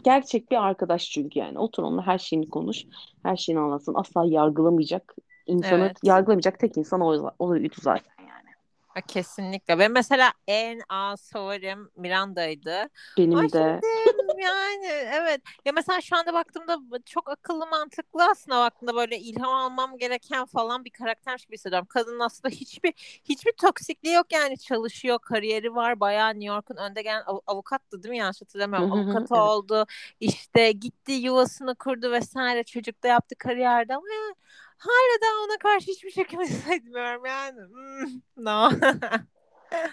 gerçek 0.04 0.50
bir 0.50 0.56
arkadaş 0.56 1.10
çünkü 1.10 1.38
yani. 1.38 1.58
Otur 1.58 1.82
onunla 1.82 2.06
her 2.06 2.18
şeyini 2.18 2.48
konuş. 2.50 2.84
Her 3.22 3.36
şeyini 3.36 3.60
anlatsın. 3.60 3.94
Asla 3.94 4.24
yargılamayacak. 4.26 5.14
insanı 5.46 5.84
Evet. 5.84 5.96
yargılamayacak 6.02 6.58
tek 6.58 6.76
insan 6.76 7.00
o, 7.00 7.30
oydu 7.38 7.74
zaten 7.82 8.12
yani. 8.18 9.02
Kesinlikle. 9.08 9.78
Ben 9.78 9.92
mesela 9.92 10.32
en 10.48 10.80
az 10.88 11.30
favorim 11.32 11.90
Miranda'ydı. 11.96 12.88
Benim 13.18 13.38
Ay 13.38 13.52
de. 13.52 13.80
şimdi 13.82 14.31
yani 14.42 14.86
evet. 14.86 15.40
Ya 15.64 15.72
mesela 15.72 16.00
şu 16.00 16.16
anda 16.16 16.34
baktığımda 16.34 16.78
çok 17.06 17.30
akıllı 17.30 17.66
mantıklı 17.66 18.24
aslında 18.30 18.58
baktığımda 18.60 18.94
böyle 18.94 19.18
ilham 19.18 19.54
almam 19.54 19.98
gereken 19.98 20.44
falan 20.46 20.84
bir 20.84 20.90
karaktermiş 20.90 21.44
gibi 21.46 21.54
hissediyorum. 21.54 21.86
Kadının 21.90 22.20
aslında 22.20 22.54
hiçbir 22.54 22.92
hiçbir 23.24 23.52
toksikliği 23.52 24.14
yok 24.14 24.32
yani 24.32 24.58
çalışıyor, 24.58 25.18
kariyeri 25.18 25.74
var. 25.74 26.00
Bayağı 26.00 26.30
New 26.34 26.44
York'un 26.54 26.76
önde 26.76 27.02
gelen 27.02 27.22
av- 27.26 27.40
avukattı 27.46 28.02
değil 28.02 28.10
mi? 28.10 28.18
Yanlış 28.18 28.40
hatırlamıyorum. 28.42 28.92
Avukatı 28.92 29.34
Evet. 29.34 29.42
oldu. 29.42 29.86
işte 30.20 30.72
gitti 30.72 31.12
yuvasını 31.12 31.74
kurdu 31.74 32.12
vesaire. 32.12 32.64
Çocuk 32.64 33.02
da 33.02 33.08
yaptı 33.08 33.34
kariyerde 33.38 33.94
ama 33.96 34.08
ya 34.08 34.34
hala 34.78 35.20
da 35.22 35.26
ona 35.44 35.58
karşı 35.58 35.86
hiçbir 35.92 36.10
şekilde 36.10 36.42
hissetmiyorum 36.44 37.24
yani. 37.26 37.60
Hmm, 37.60 38.20
no. 38.36 38.70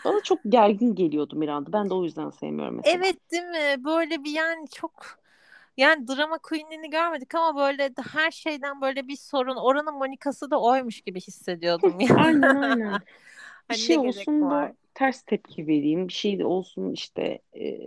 Bana 0.06 0.22
çok 0.24 0.40
gergin 0.50 0.96
geliyordu 0.96 1.36
Miranda. 1.36 1.74
Ben 1.74 1.90
de 1.90 1.94
o 1.94 2.04
yüzden 2.04 2.30
sevmiyorum 2.30 2.76
mesela. 2.76 3.04
Evet 3.04 3.32
değil 3.32 3.44
mi? 3.44 3.84
Böyle 3.86 4.24
bir 4.24 4.32
yani 4.32 4.70
çok 4.70 5.20
yani 5.78 6.08
drama 6.08 6.38
queen'ini 6.38 6.90
görmedik 6.90 7.36
ama 7.36 7.60
böyle 7.62 7.94
her 8.12 8.32
şeyden 8.32 8.82
böyle 8.82 9.08
bir 9.08 9.16
sorun. 9.16 9.56
Oranın 9.56 9.94
Monika'sı 9.94 10.52
da 10.52 10.62
oymuş 10.62 11.02
gibi 11.02 11.22
hissediyordum 11.22 12.00
ya. 12.00 12.08
Aynen 12.18 12.56
aynen. 12.56 13.02
Bir 13.70 13.76
Hani 13.76 13.80
şey 13.80 13.98
olsun 13.98 14.42
var? 14.42 14.72
da 14.72 14.74
ters 14.94 15.22
tepki 15.24 15.68
vereyim. 15.68 16.08
Bir 16.08 16.14
şey 16.14 16.40
de 16.40 16.46
olsun 16.46 16.92
işte 16.94 17.40
e, 17.56 17.80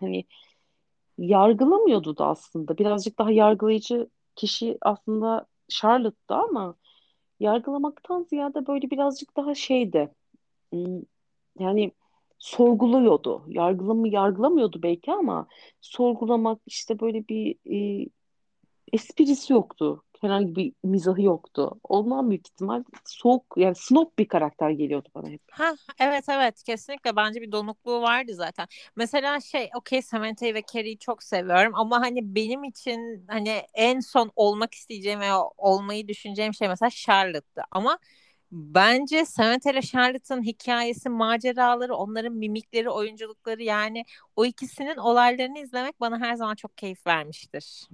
hani 0.00 0.24
yargılamıyordu 1.18 2.16
da 2.18 2.26
aslında. 2.26 2.78
Birazcık 2.78 3.18
daha 3.18 3.30
yargılayıcı 3.32 4.08
kişi 4.36 4.78
aslında 4.82 5.46
Charlotte'dı 5.68 6.34
ama 6.34 6.74
yargılamaktan 7.40 8.22
ziyade 8.30 8.66
böyle 8.66 8.90
birazcık 8.90 9.36
daha 9.36 9.54
şeydi. 9.54 10.10
Yani 11.58 11.92
sorguluyordu. 12.38 13.44
Yargılamı 13.48 14.08
yargılamıyordu 14.08 14.82
belki 14.82 15.12
ama 15.12 15.46
sorgulamak 15.80 16.60
işte 16.66 17.00
böyle 17.00 17.28
bir 17.28 17.56
e, 17.66 18.06
esprisi 18.92 19.52
yoktu. 19.52 20.04
Herhangi 20.20 20.56
bir 20.56 20.72
mizahı 20.84 21.22
yoktu. 21.22 21.80
Ondan 21.84 22.30
büyük 22.30 22.48
ihtimal 22.48 22.84
soğuk 23.04 23.44
yani 23.56 23.74
snob 23.74 24.06
bir 24.18 24.28
karakter 24.28 24.70
geliyordu 24.70 25.08
bana 25.14 25.28
hep. 25.28 25.40
Ha 25.50 25.74
evet 26.00 26.24
evet 26.28 26.62
kesinlikle 26.62 27.16
bence 27.16 27.40
bir 27.40 27.52
donukluğu 27.52 28.02
vardı 28.02 28.34
zaten. 28.34 28.66
Mesela 28.96 29.40
şey 29.40 29.70
okey 29.76 30.02
Samantha'yı 30.02 30.54
ve 30.54 30.62
Carrie'yi 30.74 30.98
çok 30.98 31.22
seviyorum 31.22 31.72
ama 31.74 32.00
hani 32.00 32.34
benim 32.34 32.64
için 32.64 33.24
hani 33.28 33.62
en 33.74 34.00
son 34.00 34.30
olmak 34.36 34.74
isteyeceğim 34.74 35.20
ve 35.20 35.32
olmayı 35.56 36.08
düşüneceğim 36.08 36.54
şey 36.54 36.68
mesela 36.68 36.90
Charlotte'tı. 36.90 37.62
Ama 37.70 37.98
bence 38.52 39.24
Samantha 39.24 39.70
ile 39.70 39.82
Charlotte'ın 39.82 40.42
hikayesi, 40.42 41.08
maceraları, 41.08 41.94
onların 41.94 42.32
mimikleri, 42.32 42.90
oyunculukları 42.90 43.62
yani 43.62 44.04
o 44.36 44.44
ikisinin 44.44 44.96
olaylarını 44.96 45.58
izlemek 45.58 46.00
bana 46.00 46.20
her 46.20 46.34
zaman 46.34 46.54
çok 46.54 46.78
keyif 46.78 47.06
vermiştir. 47.06 47.88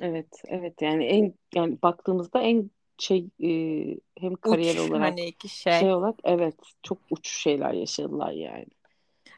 Evet, 0.00 0.42
evet 0.48 0.82
yani 0.82 1.04
en 1.04 1.34
yani 1.54 1.78
baktığımızda 1.82 2.40
en 2.40 2.70
şey 2.98 3.26
e, 3.42 3.50
hem 4.20 4.34
kariyer 4.34 4.74
Uç 4.74 4.80
olarak 4.80 5.10
hani 5.10 5.26
iki 5.26 5.48
şey. 5.48 5.80
şey 5.80 5.92
olarak 5.92 6.18
evet 6.24 6.54
çok 6.82 6.98
uç 7.10 7.28
şeyler 7.28 7.72
yaşadılar 7.72 8.32
yani. 8.32 8.66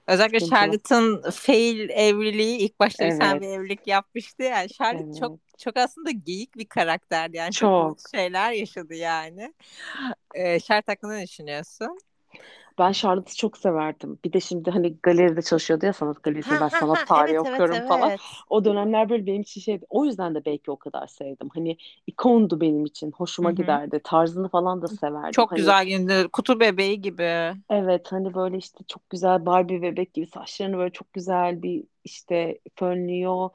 Özellikle 0.07 0.41
Sıkıntılı. 0.41 0.51
Charlotte'ın 0.59 1.31
fail 1.31 1.89
evliliği 1.91 2.59
ilk 2.59 2.81
başta 2.81 3.11
sen 3.11 3.35
Evet. 3.35 3.43
bir 3.43 3.49
evlilik 3.49 3.87
yapmıştı 3.87 4.43
yani 4.43 4.69
Charlotte 4.69 5.05
Evet. 5.07 5.17
çok 5.21 5.41
çok 5.59 5.77
aslında 5.77 6.11
geyik 6.11 6.57
bir 6.57 6.67
karakterdi 6.69 7.37
yani 7.37 7.53
çok, 7.53 7.99
Çok. 7.99 7.99
şeyler 8.15 8.53
yaşadı 8.53 8.95
yani. 8.95 9.55
Ee, 10.35 10.61
Charlotte 10.61 10.93
hakkında 10.93 11.15
ne 11.15 11.27
düşünüyorsun? 11.27 11.99
Ben 12.78 12.93
Charlotte'ı 12.93 13.37
çok 13.37 13.59
severdim. 13.59 14.19
Bir 14.25 14.33
de 14.33 14.40
şimdi 14.40 14.71
hani 14.71 14.97
galeride 15.02 15.43
çalışıyordu 15.43 15.87
ya 15.87 15.93
sanat 15.93 16.23
galerisinde 16.23 16.61
ben 16.61 16.69
sanat 16.69 17.07
tarihi 17.07 17.40
evet 17.40 17.45
evet 17.45 17.64
okuyorum 17.64 17.81
falan. 17.81 18.12
evet. 18.12 18.45
O 18.50 18.64
dönemler 18.64 19.09
böyle 19.09 19.26
benim 19.26 19.43
için 19.43 19.61
şeydi. 19.61 19.87
O 19.90 20.04
yüzden 20.04 20.35
de 20.35 20.45
belki 20.45 20.71
o 20.71 20.76
kadar 20.78 21.07
sevdim. 21.07 21.49
Hani 21.54 21.76
ikondu 22.07 22.61
benim 22.61 22.85
için. 22.85 23.12
Hoşuma 23.12 23.50
Hı 23.50 23.54
hı. 23.54 23.81
giderdi. 23.81 24.00
Tarzını 24.04 24.49
falan 24.49 24.83
da 24.83 24.88
severdim. 24.88 25.31
Çok 25.35 25.50
Hani 25.50 25.75
güzel 25.75 25.87
giyindi. 25.87 26.28
Kutu 26.33 26.61
bebeği 26.61 27.00
gibi. 27.00 27.54
evet 27.71 28.12
hani 28.12 28.35
böyle 28.35 28.57
işte 28.59 28.85
çok 28.88 29.11
güzel 29.11 29.47
Barbie 29.47 29.83
bebek 29.83 30.14
gibi 30.14 30.26
saçlarını 30.26 30.78
böyle 30.78 30.93
çok 30.93 31.12
güzel 31.12 31.62
bir 31.62 31.85
işte 32.04 32.59
fönlüyor. 32.76 33.50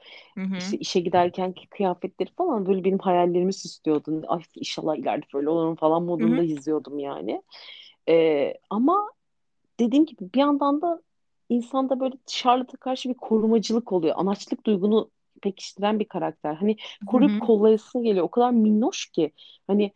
İşte 0.57 0.77
işe 0.77 0.99
giderkenki 0.99 1.67
kıyafetleri 1.69 2.29
falan 2.37 2.65
böyle 2.67 2.83
benim 2.83 2.99
hayallerimi 2.99 3.53
süslüyordu. 3.53 4.23
Ay 4.27 4.41
inşallah 4.55 4.95
ileride 4.97 5.25
böyle 5.33 5.49
olurum 5.49 5.75
falan 5.75 6.03
modunda 6.03 6.43
hı. 6.43 6.43
izliyordum 6.43 6.99
yani. 6.99 7.43
Ee, 8.09 8.53
ama 8.69 9.11
dediğim 9.79 10.05
gibi 10.05 10.33
bir 10.33 10.39
yandan 10.39 10.81
da 10.81 11.01
insanda 11.49 11.99
böyle 11.99 12.15
Charlotte'a 12.25 12.77
karşı 12.77 13.09
bir 13.09 13.13
korumacılık 13.13 13.91
oluyor. 13.91 14.15
Anaçlık 14.17 14.65
duygunu 14.65 15.09
pekiştiren 15.41 15.99
bir 15.99 16.05
karakter. 16.05 16.55
Hani 16.55 16.77
koruyup 17.07 17.35
hı. 17.35 17.39
kollayasın 17.39 18.03
geliyor. 18.03 18.25
O 18.25 18.31
kadar 18.31 18.51
minnoş 18.51 19.05
ki. 19.05 19.31
Hani 19.67 19.91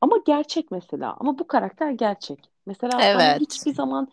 ama 0.00 0.16
gerçek 0.26 0.70
mesela. 0.70 1.16
Ama 1.20 1.38
bu 1.38 1.46
karakter 1.46 1.90
gerçek. 1.90 2.38
Mesela 2.66 3.02
Evet. 3.02 3.40
hiçbir 3.40 3.74
zaman 3.74 4.08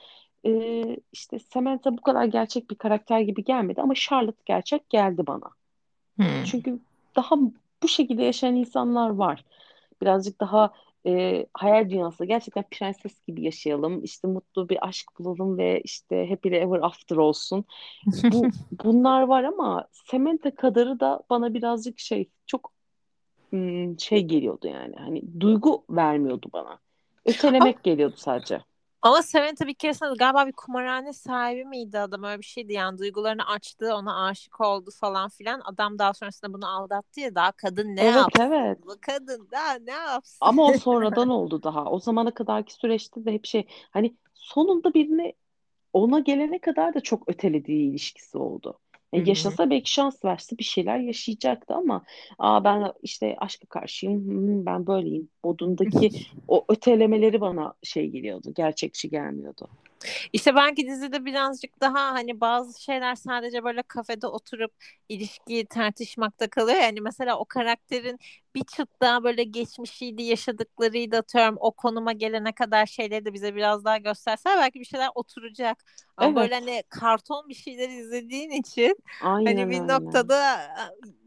e, 0.45 0.83
işte 1.11 1.39
Samantha 1.39 1.97
bu 1.97 2.01
kadar 2.01 2.25
gerçek 2.25 2.69
bir 2.69 2.75
karakter 2.75 3.19
gibi 3.19 3.43
gelmedi 3.43 3.81
ama 3.81 3.95
Charlotte 3.95 4.41
gerçek 4.45 4.89
geldi 4.89 5.27
bana. 5.27 5.49
Hı. 6.19 6.43
Çünkü 6.45 6.79
daha 7.15 7.35
bu 7.83 7.87
şekilde 7.87 8.23
yaşayan 8.23 8.55
insanlar 8.55 9.09
var. 9.09 9.43
Birazcık 10.01 10.39
daha 10.39 10.73
e, 11.07 11.45
hayal 11.53 11.89
dünyası 11.89 12.25
gerçekten 12.25 12.65
prenses 12.71 13.21
gibi 13.27 13.43
yaşayalım. 13.43 14.03
İşte 14.03 14.27
mutlu 14.27 14.69
bir 14.69 14.87
aşk 14.87 15.19
bulalım 15.19 15.57
ve 15.57 15.81
işte 15.83 16.29
happy 16.29 16.55
ever 16.55 16.79
after 16.79 17.15
olsun. 17.15 17.65
Bu 18.05 18.45
bunlar 18.83 19.21
var 19.21 19.43
ama 19.43 19.87
Samantha 19.91 20.55
kadarı 20.55 20.99
da 20.99 21.23
bana 21.29 21.53
birazcık 21.53 21.99
şey 21.99 22.29
çok 22.45 22.71
hmm, 23.49 23.99
şey 23.99 24.23
geliyordu 24.23 24.67
yani. 24.67 24.95
Hani 24.95 25.39
duygu 25.39 25.83
vermiyordu 25.89 26.49
bana. 26.53 26.79
Ötelemek 27.25 27.83
geliyordu 27.83 28.15
sadece. 28.17 28.61
Ama 29.01 29.21
Samantha 29.23 29.67
bir 29.67 29.73
keresinde 29.73 30.13
galiba 30.19 30.47
bir 30.47 30.51
kumarhane 30.51 31.13
sahibi 31.13 31.65
miydi 31.65 31.99
adam 31.99 32.23
öyle 32.23 32.39
bir 32.39 32.45
şeydi 32.45 32.73
yani 32.73 32.97
duygularını 32.97 33.47
açtı 33.47 33.95
ona 33.95 34.25
aşık 34.25 34.61
oldu 34.61 34.91
falan 34.99 35.29
filan 35.29 35.61
adam 35.65 35.99
daha 35.99 36.13
sonrasında 36.13 36.53
bunu 36.53 36.67
aldattı 36.77 37.19
ya 37.19 37.35
daha 37.35 37.51
kadın 37.51 37.95
ne 37.95 38.01
Evet 38.01 38.05
yapsın 38.05 38.39
evet. 38.39 38.79
bu 38.83 38.95
kadın 39.01 39.49
daha 39.51 39.73
ne 39.73 39.91
yapsın 39.91 40.39
Ama 40.39 40.67
o 40.69 40.73
sonradan 40.73 41.29
oldu 41.29 41.63
daha. 41.63 41.85
O 41.91 41.99
zamana 41.99 42.33
kadarki 42.33 42.73
süreçte 42.73 43.25
de 43.25 43.31
hep 43.33 43.45
şey 43.45 43.67
hani 43.91 44.17
sonunda 44.33 44.93
birini 44.93 45.33
ona 45.93 46.19
gelene 46.19 46.61
kadar 46.61 46.93
da 46.95 47.01
çok 47.01 47.29
ötelediği 47.29 47.89
ilişkisi 47.91 48.37
oldu. 48.37 48.79
Hı. 49.13 49.29
yaşasa 49.29 49.69
belki 49.69 49.91
şans 49.91 50.25
verse 50.25 50.57
bir 50.57 50.63
şeyler 50.63 50.99
yaşayacaktı 50.99 51.73
ama 51.73 52.03
aa 52.39 52.63
ben 52.63 52.93
işte 53.01 53.35
aşka 53.37 53.65
karşıyım, 53.67 54.25
hmm, 54.25 54.65
ben 54.65 54.87
böyleyim. 54.87 55.29
Modundaki 55.43 56.09
o 56.47 56.65
ötelemeleri 56.69 57.41
bana 57.41 57.73
şey 57.83 58.07
geliyordu, 58.07 58.53
gerçekçi 58.55 59.09
gelmiyordu. 59.09 59.67
İşte 60.33 60.55
belki 60.55 60.87
dizide 60.87 61.25
birazcık 61.25 61.81
daha 61.81 62.11
hani 62.13 62.41
bazı 62.41 62.81
şeyler 62.83 63.15
sadece 63.15 63.63
böyle 63.63 63.81
kafede 63.83 64.27
oturup 64.27 64.71
ilişkiyi 65.09 65.65
tartışmakta 65.67 66.49
kalıyor. 66.49 66.77
Yani 66.77 67.01
mesela 67.01 67.39
o 67.39 67.45
karakterin 67.45 68.19
bir 68.55 68.63
çıt 68.63 68.89
daha 69.01 69.23
böyle 69.23 69.43
geçmişiydi, 69.43 70.23
yaşadıklarıydı 70.23 71.17
atıyorum 71.17 71.55
o 71.59 71.71
konuma 71.71 72.11
gelene 72.13 72.51
kadar 72.53 72.85
şeyleri 72.85 73.25
de 73.25 73.33
bize 73.33 73.55
biraz 73.55 73.85
daha 73.85 73.97
gösterseler 73.97 74.57
belki 74.57 74.79
bir 74.79 74.85
şeyler 74.85 75.09
oturacak. 75.15 75.83
Ama 76.17 76.35
böyle 76.35 76.53
Evet, 76.53 76.53
hani 76.53 76.83
karton 76.89 77.49
bir 77.49 77.53
şeyler 77.55 77.89
izlediğin 77.89 78.51
için 78.51 78.95
hani 79.43 79.69
aynen 79.69 79.69
bir 79.69 79.81
öyle. 79.81 79.87
noktada 79.87 80.59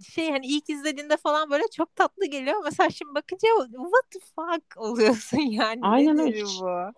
şey 0.09 0.31
hani 0.31 0.47
ilk 0.47 0.71
izlediğinde 0.71 1.17
falan 1.17 1.51
böyle 1.51 1.65
çok 1.77 1.97
tatlı 1.97 2.27
geliyor. 2.27 2.57
Mesela 2.65 2.91
şimdi 2.91 3.15
bakınca 3.15 3.49
what 3.73 4.11
the 4.11 4.19
fuck 4.21 4.77
oluyorsun 4.77 5.39
yani 5.51 5.81
Aynen 5.81 6.19
öyle. 6.19 6.37
Hiç, 6.39 6.61
bu? 6.61 6.93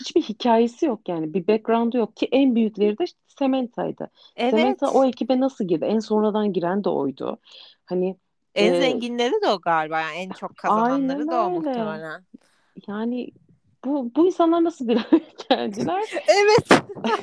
hiçbir 0.00 0.22
hikayesi 0.22 0.86
yok 0.86 1.08
yani. 1.08 1.13
Bir 1.22 1.46
background'u 1.46 1.98
yok 1.98 2.16
ki 2.16 2.28
en 2.32 2.54
büyükleri 2.54 2.98
de. 2.98 3.04
Samantha 3.26 4.90
o 4.90 5.04
Evet. 5.04 5.14
ekibe 5.14 5.40
nasıl 5.40 5.64
girdi? 5.64 5.84
En 5.84 5.98
sonradan 5.98 6.52
giren 6.52 6.84
de 6.84 6.88
oydu. 6.88 7.38
Hani 7.86 8.16
En 8.54 8.74
e, 8.74 8.80
zenginleri 8.80 9.42
de 9.42 9.48
o 9.48 9.60
galiba. 9.60 10.00
Yani 10.00 10.16
en 10.16 10.30
çok 10.30 10.56
kazananları 10.56 11.30
da 11.30 11.46
o 11.46 11.50
muhtemelen. 11.50 12.24
Yani 12.88 13.30
bu, 13.84 14.14
bu 14.16 14.26
insanlar 14.26 14.64
nasıl 14.64 14.88
bir 14.88 14.96
araya 14.96 15.24
geldiler? 15.50 16.04
evet. 16.28 16.82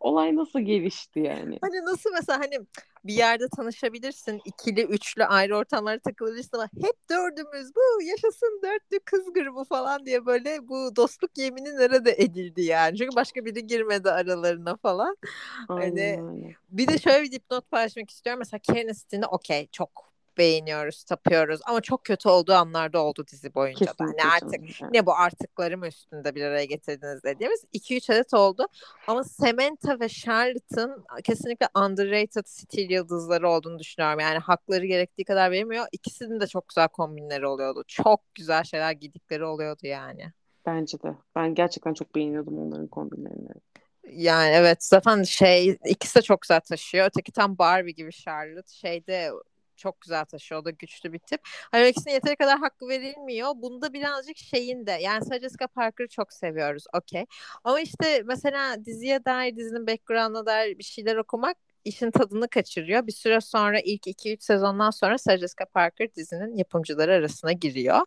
Olay 0.00 0.36
nasıl 0.36 0.60
gelişti 0.60 1.20
yani? 1.20 1.58
Hani 1.60 1.84
nasıl 1.84 2.10
mesela 2.12 2.40
hani 2.40 2.66
bir 3.04 3.14
yerde 3.14 3.48
tanışabilirsin. 3.48 4.40
ikili, 4.44 4.82
üçlü 4.82 5.24
ayrı 5.24 5.56
ortamlara 5.56 5.98
takılabilirsin 5.98 6.56
ama 6.56 6.68
hep 6.82 7.10
dördümüz 7.10 7.76
bu 7.76 8.02
yaşasın 8.02 8.60
dörtlü 8.62 9.00
kız 9.04 9.32
grubu 9.32 9.64
falan 9.64 10.06
diye 10.06 10.26
böyle 10.26 10.68
bu 10.68 10.96
dostluk 10.96 11.38
yemini 11.38 11.76
nerede 11.76 12.12
edildi 12.18 12.62
yani. 12.62 12.98
Çünkü 12.98 13.16
başka 13.16 13.44
biri 13.44 13.66
girmedi 13.66 14.10
aralarına 14.10 14.76
falan. 14.76 15.16
Aynen 15.68 16.24
hani 16.24 16.56
bir 16.68 16.88
de 16.88 16.98
şöyle 16.98 17.22
bir 17.22 17.32
dipnot 17.32 17.70
paylaşmak 17.70 18.10
istiyorum. 18.10 18.38
Mesela 18.38 18.60
Karen 18.68 18.92
Stin'i 18.92 19.26
okey 19.26 19.68
çok 19.72 20.15
beğeniyoruz, 20.38 21.04
tapıyoruz 21.04 21.60
ama 21.66 21.80
çok 21.80 22.04
kötü 22.04 22.28
olduğu 22.28 22.52
anlarda 22.52 23.02
oldu 23.02 23.24
dizi 23.32 23.54
boyunca 23.54 23.86
Kesinlikle 23.86 24.18
da. 24.18 24.24
Hani 24.24 24.32
artık 24.34 24.76
canım. 24.78 24.92
ne 24.94 25.06
bu 25.06 25.14
artıklarım 25.14 25.84
üstünde 25.84 26.34
bir 26.34 26.42
araya 26.42 26.64
getirdiniz 26.64 27.22
dediğimiz 27.24 27.64
2-3 27.74 28.12
adet 28.12 28.34
oldu. 28.34 28.66
Ama 29.06 29.24
Samantha 29.24 30.00
ve 30.00 30.08
Charlotte'ın 30.08 31.04
kesinlikle 31.24 31.68
underrated 31.76 32.44
stil 32.46 32.90
yıldızları 32.90 33.50
olduğunu 33.50 33.78
düşünüyorum. 33.78 34.20
Yani 34.20 34.38
hakları 34.38 34.86
gerektiği 34.86 35.24
kadar 35.24 35.50
verilmiyor. 35.50 35.86
İkisinin 35.92 36.40
de 36.40 36.46
çok 36.46 36.68
güzel 36.68 36.88
kombinleri 36.88 37.46
oluyordu. 37.46 37.84
Çok 37.86 38.34
güzel 38.34 38.64
şeyler 38.64 38.92
giydikleri 38.92 39.44
oluyordu 39.44 39.86
yani. 39.86 40.32
Bence 40.66 41.02
de. 41.02 41.14
Ben 41.36 41.54
gerçekten 41.54 41.94
çok 41.94 42.14
beğeniyordum 42.14 42.58
onların 42.58 42.86
kombinlerini. 42.86 43.48
Yani 44.10 44.50
evet 44.50 44.84
zaten 44.84 45.22
şey 45.22 45.78
ikisi 45.84 46.18
de 46.18 46.22
çok 46.22 46.42
güzel 46.42 46.60
taşıyor. 46.60 47.06
Öteki 47.06 47.32
tam 47.32 47.58
Barbie 47.58 47.92
gibi 47.92 48.12
Charlotte. 48.12 48.72
Şeyde 48.72 49.30
çok 49.76 50.00
güzel 50.00 50.24
taşıyor. 50.24 50.60
O 50.60 50.64
da 50.64 50.70
güçlü 50.70 51.12
bir 51.12 51.18
tip. 51.18 51.40
Hani 51.72 51.88
ikisine 51.88 52.12
yeteri 52.12 52.36
kadar 52.36 52.58
hakkı 52.58 52.88
verilmiyor. 52.88 53.52
Bunda 53.56 53.92
birazcık 53.92 54.36
şeyin 54.36 54.86
de 54.86 54.92
yani 54.92 55.24
Sarah 55.24 55.40
Jessica 55.40 55.66
Parker'ı 55.66 56.08
çok 56.08 56.32
seviyoruz. 56.32 56.84
Okey. 56.94 57.26
Ama 57.64 57.80
işte 57.80 58.22
mesela 58.24 58.84
diziye 58.84 59.24
dair 59.24 59.56
dizinin 59.56 59.86
background'ına 59.86 60.46
dair 60.46 60.78
bir 60.78 60.84
şeyler 60.84 61.16
okumak 61.16 61.56
işin 61.86 62.10
tadını 62.10 62.48
kaçırıyor. 62.48 63.06
Bir 63.06 63.12
süre 63.12 63.40
sonra 63.40 63.80
ilk 63.80 64.06
2-3 64.06 64.44
sezondan 64.44 64.90
sonra 64.90 65.18
Sarah 65.18 65.38
Jessica 65.38 65.66
Parker 65.66 66.14
dizinin 66.14 66.56
yapımcıları 66.56 67.12
arasına 67.12 67.52
giriyor. 67.52 68.00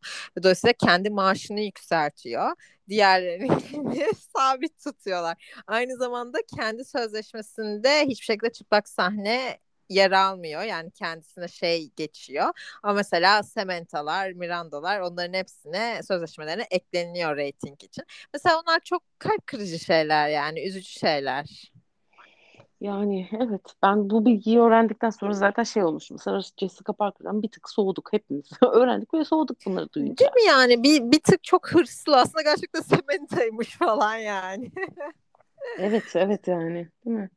Dolayısıyla 0.44 0.74
kendi 0.74 1.10
maaşını 1.10 1.60
yükseltiyor. 1.60 2.52
Diğerlerini 2.90 3.48
sabit 4.38 4.84
tutuyorlar. 4.84 5.54
Aynı 5.68 5.98
zamanda 5.98 6.38
kendi 6.58 6.86
sözleşmesinde 6.86 8.06
hiçbir 8.06 8.26
şekilde 8.26 8.52
çıplak 8.52 8.90
sahne 8.90 9.58
yer 9.90 10.12
almıyor. 10.12 10.62
Yani 10.62 10.92
kendisine 10.92 11.48
şey 11.48 11.90
geçiyor. 11.96 12.80
Ama 12.84 12.94
mesela 12.94 13.44
Sementa'lar, 13.44 14.32
Miranda'lar 14.32 15.00
onların 15.00 15.34
hepsine 15.34 16.04
sözleşmelerine 16.04 16.68
ekleniyor 16.72 17.38
reyting 17.38 17.84
için. 17.84 18.04
Mesela 18.34 18.62
onlar 18.62 18.80
çok 18.80 19.04
kalp 19.20 19.48
kırıcı 19.48 19.80
şeyler 19.80 20.30
yani 20.30 20.68
üzücü 20.68 20.90
şeyler. 20.90 21.72
Yani 22.82 23.30
evet 23.32 23.62
ben 23.84 24.10
bu 24.10 24.26
bilgiyi 24.26 24.60
öğrendikten 24.60 25.10
sonra 25.10 25.34
zaten 25.34 25.64
şey 25.64 25.84
olmuşum. 25.84 26.20
Sarah 26.20 26.42
Jessica 26.58 26.94
Parker'dan 26.94 27.44
bir 27.44 27.52
tık 27.52 27.70
soğuduk 27.70 28.14
hepimiz. 28.14 28.50
Öğrendik 28.74 29.14
ve 29.14 29.26
soğuduk 29.26 29.58
bunları 29.66 29.94
duyunca. 29.94 30.18
Değil 30.18 30.32
mi 30.32 30.48
yani? 30.48 30.84
Bir, 30.84 31.12
bir 31.12 31.20
tık 31.20 31.44
çok 31.44 31.72
hırslı 31.72 32.18
aslında 32.18 32.42
gerçekten 32.42 32.82
Sementa'ymış 32.82 33.78
falan 33.78 34.18
yani. 34.18 34.72
evet 35.80 36.16
evet 36.16 36.48
yani 36.48 36.90
değil 37.06 37.18
mi? 37.18 37.30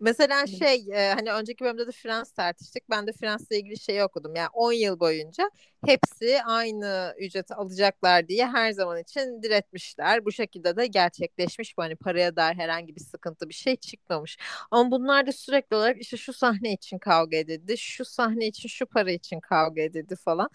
Mesela 0.00 0.46
şey 0.46 0.86
e, 0.92 1.12
hani 1.14 1.32
önceki 1.32 1.64
bölümde 1.64 1.86
de 1.86 1.92
Frans 1.92 2.32
tartıştık. 2.32 2.90
Ben 2.90 3.06
de 3.06 3.12
Frans'la 3.12 3.56
ilgili 3.56 3.78
şeyi 3.78 4.04
okudum. 4.04 4.34
Yani 4.36 4.48
10 4.52 4.72
yıl 4.72 5.00
boyunca 5.00 5.50
hepsi 5.86 6.42
aynı 6.42 7.14
ücreti 7.18 7.54
alacaklar 7.54 8.28
diye 8.28 8.46
her 8.46 8.72
zaman 8.72 8.98
için 8.98 9.42
diretmişler. 9.42 10.24
Bu 10.24 10.32
şekilde 10.32 10.76
de 10.76 10.86
gerçekleşmiş 10.86 11.78
bu. 11.78 11.82
Hani 11.82 11.96
paraya 11.96 12.36
dair 12.36 12.54
herhangi 12.54 12.96
bir 12.96 13.00
sıkıntı 13.00 13.48
bir 13.48 13.54
şey 13.54 13.76
çıkmamış. 13.76 14.38
Ama 14.70 14.90
bunlar 14.90 15.26
da 15.26 15.32
sürekli 15.32 15.76
olarak 15.76 16.00
işte 16.00 16.16
şu 16.16 16.32
sahne 16.32 16.72
için 16.72 16.98
kavga 16.98 17.36
edildi. 17.36 17.78
Şu 17.78 18.04
sahne 18.04 18.46
için 18.46 18.68
şu 18.68 18.86
para 18.86 19.10
için 19.10 19.40
kavga 19.40 19.82
edildi 19.82 20.16
falan. 20.16 20.48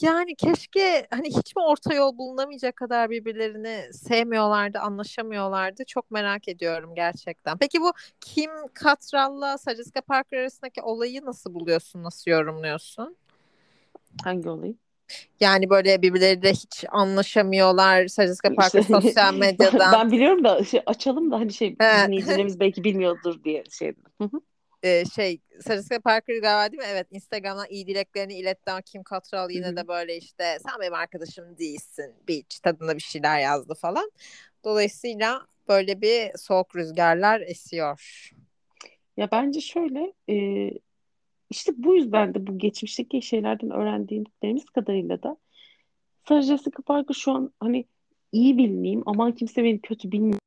Yani 0.00 0.36
keşke 0.36 1.06
hani 1.10 1.28
hiç 1.28 1.56
mi 1.56 1.62
orta 1.62 1.94
yol 1.94 2.18
bulunamayacak 2.18 2.76
kadar 2.76 3.10
birbirlerini 3.10 3.92
sevmiyorlardı, 3.92 4.78
anlaşamıyorlardı. 4.78 5.84
Çok 5.84 6.10
merak 6.10 6.48
ediyorum 6.48 6.94
gerçekten. 6.94 7.58
Peki 7.58 7.80
bu 7.80 7.92
Kim 8.20 8.50
Cattrall'la 8.84 9.58
Sarah 9.58 9.76
Jessica 9.76 10.00
Parker 10.00 10.38
arasındaki 10.38 10.82
olayı 10.82 11.24
nasıl 11.24 11.54
buluyorsun, 11.54 12.02
nasıl 12.02 12.30
yorumluyorsun? 12.30 13.16
Hangi 14.24 14.48
olayı? 14.48 14.74
Yani 15.40 15.70
böyle 15.70 16.02
birbirleri 16.02 16.42
de 16.42 16.52
hiç 16.52 16.84
anlaşamıyorlar. 16.88 18.06
Sarah 18.06 18.28
Jessica 18.28 18.54
Parker 18.54 18.80
işte, 18.80 19.00
sosyal 19.00 19.34
medyadan. 19.38 19.92
Ben 19.92 20.12
biliyorum 20.12 20.44
da 20.44 20.64
şey, 20.64 20.82
açalım 20.86 21.30
da 21.30 21.36
hani 21.36 21.52
şey 21.52 21.78
dinleyicilerimiz 21.78 22.60
belki 22.60 22.84
bilmiyordur 22.84 23.44
diye 23.44 23.64
şey 23.70 23.94
ee, 24.82 25.04
şey 25.14 25.40
Jessica 25.66 26.00
Parker 26.00 26.34
galiba 26.38 26.72
değil 26.72 26.82
mi? 26.82 26.88
Evet 26.92 27.06
Instagram'dan 27.10 27.66
iyi 27.70 27.86
dileklerini 27.86 28.34
iletti 28.34 28.70
ama 28.70 28.82
Kim 28.82 29.02
Cattrall 29.10 29.50
yine 29.50 29.66
Hı-hı. 29.66 29.76
de 29.76 29.88
böyle 29.88 30.16
işte 30.16 30.58
sen 30.68 30.80
benim 30.80 30.94
arkadaşım 30.94 31.58
değilsin 31.58 32.14
bitch 32.28 32.58
tadında 32.62 32.94
bir 32.94 33.02
şeyler 33.02 33.40
yazdı 33.40 33.74
falan. 33.74 34.10
Dolayısıyla 34.64 35.46
böyle 35.68 36.00
bir 36.00 36.30
soğuk 36.36 36.76
rüzgarlar 36.76 37.40
esiyor. 37.40 38.30
Ya 39.18 39.28
bence 39.32 39.60
şöyle 39.60 40.12
e, 40.30 40.70
işte 41.50 41.72
bu 41.76 41.94
yüzden 41.96 42.34
de 42.34 42.46
bu 42.46 42.58
geçmişteki 42.58 43.22
şeylerden 43.22 43.70
öğrendiğimiz 43.70 44.64
kadarıyla 44.64 45.22
da 45.22 45.36
Sarah 46.28 46.42
Jessica 46.42 46.82
Parker 46.86 47.14
şu 47.14 47.32
an 47.32 47.52
hani 47.60 47.84
iyi 48.32 48.58
bilineyim 48.58 49.02
aman 49.06 49.32
kimse 49.32 49.64
beni 49.64 49.80
kötü 49.80 50.12
bilmiyor 50.12 50.40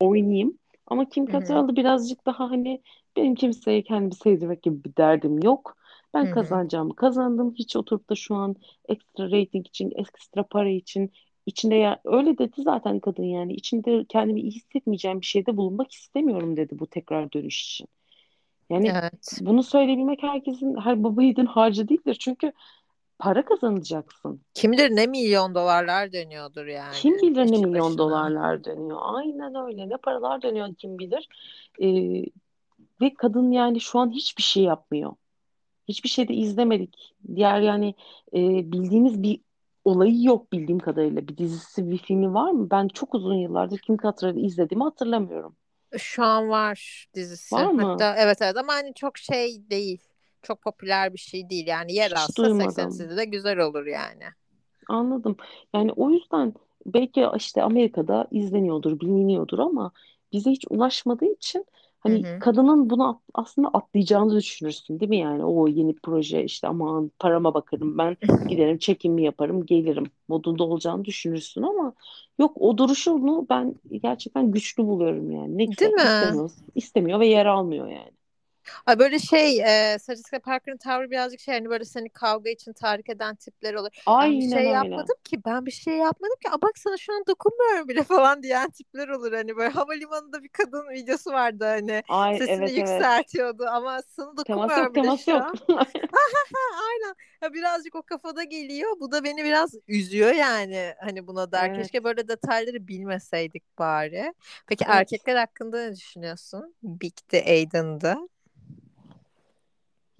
oynayayım 0.00 0.58
ama 0.86 1.08
Kim 1.08 1.26
Cattrall'da 1.26 1.76
birazcık 1.76 2.26
daha 2.26 2.50
hani 2.50 2.82
benim 3.16 3.34
kimseye 3.34 3.82
kendimi 3.82 4.14
sevdirmek 4.14 4.62
gibi 4.62 4.84
bir 4.84 4.96
derdim 4.96 5.42
yok. 5.42 5.76
Ben 6.14 6.24
Hı-hı. 6.24 6.34
kazanacağımı 6.34 6.96
kazandım. 6.96 7.54
Hiç 7.54 7.76
oturup 7.76 8.10
da 8.10 8.14
şu 8.14 8.34
an 8.34 8.56
ekstra 8.88 9.24
rating 9.24 9.66
için, 9.66 9.92
ekstra 9.96 10.42
para 10.42 10.68
için 10.68 11.12
içinde 11.46 11.74
ya 11.74 12.00
öyle 12.04 12.38
dedi 12.38 12.62
zaten 12.62 13.00
kadın 13.00 13.24
yani 13.24 13.54
içinde 13.54 14.04
kendimi 14.08 14.40
iyi 14.40 14.52
hissetmeyeceğim 14.52 15.20
bir 15.20 15.26
şeyde 15.26 15.56
bulunmak 15.56 15.92
istemiyorum 15.92 16.56
dedi 16.56 16.78
bu 16.78 16.86
tekrar 16.86 17.32
dönüş 17.32 17.62
için. 17.62 17.88
Yani 18.72 18.92
evet. 19.00 19.38
bunu 19.40 19.62
söyleyebilmek 19.62 20.22
herkesin 20.22 20.76
her 20.76 21.04
baba 21.04 21.22
yiğidin 21.22 21.46
harcı 21.46 21.88
değildir. 21.88 22.16
Çünkü 22.20 22.52
para 23.18 23.44
kazanacaksın. 23.44 24.40
Kim 24.54 24.72
bilir 24.72 24.90
ne 24.90 25.06
milyon 25.06 25.54
dolarlar 25.54 26.12
dönüyordur 26.12 26.66
yani. 26.66 26.94
Kim 26.94 27.14
bilir 27.14 27.52
ne 27.52 27.58
milyon 27.58 27.74
başına. 27.74 27.98
dolarlar 27.98 28.64
dönüyor. 28.64 28.98
Aynen 29.02 29.54
öyle. 29.66 29.88
Ne 29.88 29.96
paralar 29.96 30.42
dönüyor 30.42 30.74
kim 30.74 30.98
bilir. 30.98 31.28
Ee, 31.82 32.24
ve 33.00 33.14
kadın 33.14 33.50
yani 33.50 33.80
şu 33.80 33.98
an 33.98 34.10
hiçbir 34.10 34.42
şey 34.42 34.62
yapmıyor. 34.62 35.12
Hiçbir 35.88 36.08
şey 36.08 36.28
de 36.28 36.34
izlemedik. 36.34 37.14
Diğer 37.34 37.60
yani 37.60 37.94
e, 38.34 38.38
bildiğimiz 38.72 39.22
bir 39.22 39.40
olayı 39.84 40.22
yok 40.22 40.52
bildiğim 40.52 40.78
kadarıyla. 40.78 41.28
Bir 41.28 41.36
dizisi, 41.36 41.90
bir 41.90 41.98
filmi 41.98 42.34
var 42.34 42.50
mı? 42.50 42.70
Ben 42.70 42.88
çok 42.88 43.14
uzun 43.14 43.34
yıllardır 43.34 43.78
Kim 43.78 43.96
Cattrall'ı 43.96 44.40
izlediğimi 44.40 44.84
hatırlamıyorum. 44.84 45.56
Şu 45.98 46.24
an 46.24 46.48
var 46.48 47.06
dizisi. 47.14 47.54
Var 47.54 47.66
mı? 47.66 47.82
Hatta 47.82 48.16
evet 48.18 48.42
evet 48.42 48.56
ama 48.56 48.72
hani 48.72 48.94
çok 48.94 49.18
şey 49.18 49.70
değil. 49.70 50.00
Çok 50.42 50.62
popüler 50.62 51.12
bir 51.12 51.18
şey 51.18 51.50
değil. 51.50 51.66
Yani 51.66 51.94
yer 51.94 52.12
alsa 52.12 52.42
80'sinde 52.42 53.16
de 53.16 53.24
güzel 53.24 53.58
olur 53.58 53.86
yani. 53.86 54.24
Anladım. 54.88 55.36
Yani 55.74 55.92
o 55.92 56.10
yüzden 56.10 56.54
belki 56.86 57.26
işte 57.36 57.62
Amerika'da 57.62 58.26
izleniyordur, 58.30 59.00
biliniyordur 59.00 59.58
ama 59.58 59.92
bize 60.32 60.50
hiç 60.50 60.64
ulaşmadığı 60.70 61.32
için 61.32 61.66
Hani 62.02 62.24
hı 62.24 62.28
hı. 62.36 62.40
kadının 62.40 62.90
bunu 62.90 63.22
aslında 63.34 63.68
atlayacağını 63.68 64.36
düşünürsün 64.36 65.00
değil 65.00 65.08
mi 65.08 65.18
yani 65.18 65.44
o 65.44 65.68
yeni 65.68 65.94
proje 66.02 66.44
işte 66.44 66.68
aman 66.68 67.10
parama 67.18 67.54
bakarım 67.54 67.98
ben 67.98 68.16
giderim 68.48 68.78
çekimimi 68.78 69.24
yaparım 69.24 69.66
gelirim 69.66 70.04
modunda 70.28 70.64
olacağını 70.64 71.04
düşünürsün 71.04 71.62
ama 71.62 71.94
yok 72.38 72.52
o 72.60 72.78
duruşunu 72.78 73.46
ben 73.50 73.74
gerçekten 74.02 74.52
güçlü 74.52 74.84
buluyorum 74.84 75.30
yani 75.30 75.58
ne 75.58 75.64
güzel 75.64 75.92
istemiyor, 75.98 76.50
istemiyor 76.74 77.20
ve 77.20 77.26
yer 77.26 77.46
almıyor 77.46 77.88
yani. 77.88 78.12
Ay 78.86 78.98
böyle 78.98 79.18
şey 79.18 79.60
e, 79.60 79.98
Jessica 80.06 80.40
Parker'ın 80.40 80.76
tavrı 80.76 81.10
birazcık 81.10 81.40
şey 81.40 81.54
hani 81.54 81.70
böyle 81.70 81.84
seni 81.84 82.08
kavga 82.08 82.50
için 82.50 82.72
tahrik 82.72 83.08
eden 83.08 83.34
tipler 83.34 83.74
olur. 83.74 83.90
Aynen 84.06 84.40
ben 84.40 84.40
bir 84.40 84.50
şey 84.50 84.58
öyle. 84.58 84.68
yapmadım 84.68 85.16
ki 85.24 85.44
ben 85.44 85.66
bir 85.66 85.70
şey 85.70 85.94
yapmadım 85.94 86.36
ki. 86.42 86.50
A 86.50 86.62
bak 86.62 86.78
sana 86.78 86.96
şu 86.96 87.12
an 87.12 87.24
dokunmuyorum 87.26 87.88
bile 87.88 88.02
falan 88.02 88.42
diyen 88.42 88.70
tipler 88.70 89.08
olur. 89.08 89.32
Hani 89.32 89.56
böyle 89.56 89.70
havalimanında 89.70 90.42
bir 90.42 90.48
kadın 90.48 90.88
videosu 90.90 91.32
vardı 91.32 91.64
hani 91.64 92.02
Ay, 92.08 92.38
sesini 92.38 92.54
evet, 92.54 92.78
yükseltiyordu 92.78 93.62
evet. 93.62 93.72
ama 93.72 94.02
sana 94.02 94.36
dokunmuyorum 94.36 94.68
temas 94.68 94.78
yok, 94.78 94.94
bile 94.94 95.02
temas 95.02 95.24
şu 95.24 95.30
yok. 95.30 95.40
an. 95.42 95.54
Aynen. 96.88 97.14
Ya 97.42 97.52
birazcık 97.52 97.94
o 97.94 98.02
kafada 98.02 98.44
geliyor. 98.44 98.90
Bu 99.00 99.12
da 99.12 99.24
beni 99.24 99.44
biraz 99.44 99.74
üzüyor 99.88 100.32
yani. 100.32 100.94
Hani 101.00 101.26
buna 101.26 101.52
der. 101.52 101.68
Evet. 101.68 101.78
Keşke 101.78 102.04
böyle 102.04 102.28
detayları 102.28 102.88
bilmeseydik 102.88 103.78
bari. 103.78 104.34
Peki 104.66 104.84
evet. 104.84 104.94
erkekler 104.96 105.36
hakkında 105.36 105.84
ne 105.84 105.96
düşünüyorsun? 105.96 106.74
Big'di, 106.82 107.44
Aiden'dı. 107.46 108.16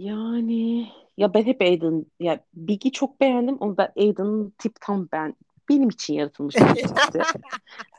Yani 0.03 0.88
ya 1.17 1.35
ben 1.35 1.43
hep 1.43 1.61
Aiden 1.61 2.07
ya 2.21 2.41
Big'i 2.55 2.93
çok 2.93 3.21
beğendim 3.21 3.57
ama 3.61 3.77
ben 3.77 3.93
Aiden'ın 3.97 4.53
tip 4.59 4.81
tam 4.81 5.09
ben 5.12 5.35
benim 5.69 5.88
için 5.88 6.15
yaratılmış 6.15 6.57
bir 6.57 6.75
tipti. 6.75 7.19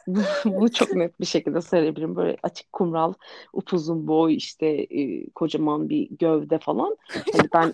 Bunu 0.46 0.72
çok 0.72 0.96
net 0.96 1.20
bir 1.20 1.26
şekilde 1.26 1.62
söyleyebilirim. 1.62 2.16
Böyle 2.16 2.38
açık 2.44 2.74
kumral, 2.74 3.14
upuzun 3.54 4.08
boy, 4.08 4.36
işte 4.36 4.68
e, 4.68 5.30
kocaman 5.30 5.90
bir 5.90 6.08
gövde 6.12 6.60
falan. 6.60 6.98
Hani 7.34 7.50
ben 7.54 7.74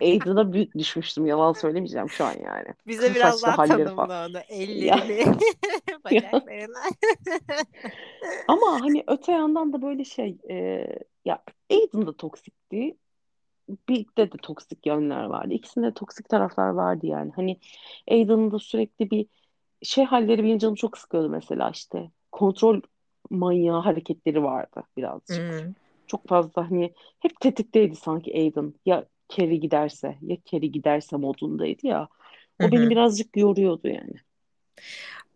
Aiden'a 0.00 0.52
büyük 0.52 0.78
düşmüştüm. 0.78 1.26
Yalan 1.26 1.52
söylemeyeceğim 1.52 2.10
şu 2.10 2.24
an 2.24 2.34
yani. 2.44 2.66
Bize 2.86 3.02
Kısa 3.02 3.14
biraz 3.14 3.42
daha 3.42 3.66
tanımla 3.66 4.26
onu. 4.28 4.38
Ellerini, 4.48 5.24
bacaklarını. 6.04 6.78
Ama 8.48 8.80
hani 8.80 9.04
öte 9.06 9.32
yandan 9.32 9.72
da 9.72 9.82
böyle 9.82 10.04
şey 10.04 10.38
e, 10.50 10.86
ya 11.24 11.42
Aiden 11.70 12.06
da 12.06 12.16
toksikti. 12.16 12.96
Birlikte 13.88 14.32
de 14.32 14.36
toksik 14.42 14.86
yönler 14.86 15.24
vardı. 15.24 15.54
İkisinde 15.54 15.86
de 15.86 15.94
toksik 15.94 16.28
taraflar 16.28 16.68
vardı 16.68 17.06
yani. 17.06 17.32
Hani 17.36 17.60
Aiden'ın 18.10 18.50
da 18.50 18.58
sürekli 18.58 19.10
bir 19.10 19.26
şey 19.82 20.04
halleri 20.04 20.44
benim 20.44 20.58
canımı 20.58 20.76
çok 20.76 20.98
sıkıyordu 20.98 21.28
mesela 21.28 21.70
işte. 21.70 22.10
Kontrol 22.32 22.80
manyağı 23.30 23.80
hareketleri 23.80 24.42
vardı 24.42 24.82
birazcık. 24.96 25.38
Hmm. 25.38 25.72
Çok 26.06 26.28
fazla 26.28 26.70
hani 26.70 26.92
hep 27.20 27.40
tetikteydi 27.40 27.96
sanki 27.96 28.34
Aiden. 28.34 28.74
Ya 28.86 29.04
Carrie 29.28 29.56
giderse 29.56 30.18
ya 30.22 30.36
Carrie 30.52 30.66
giderse 30.66 31.16
modundaydı 31.16 31.86
ya. 31.86 32.08
O 32.58 32.64
Hı-hı. 32.64 32.72
beni 32.72 32.90
birazcık 32.90 33.36
yoruyordu 33.36 33.88
yani. 33.88 34.14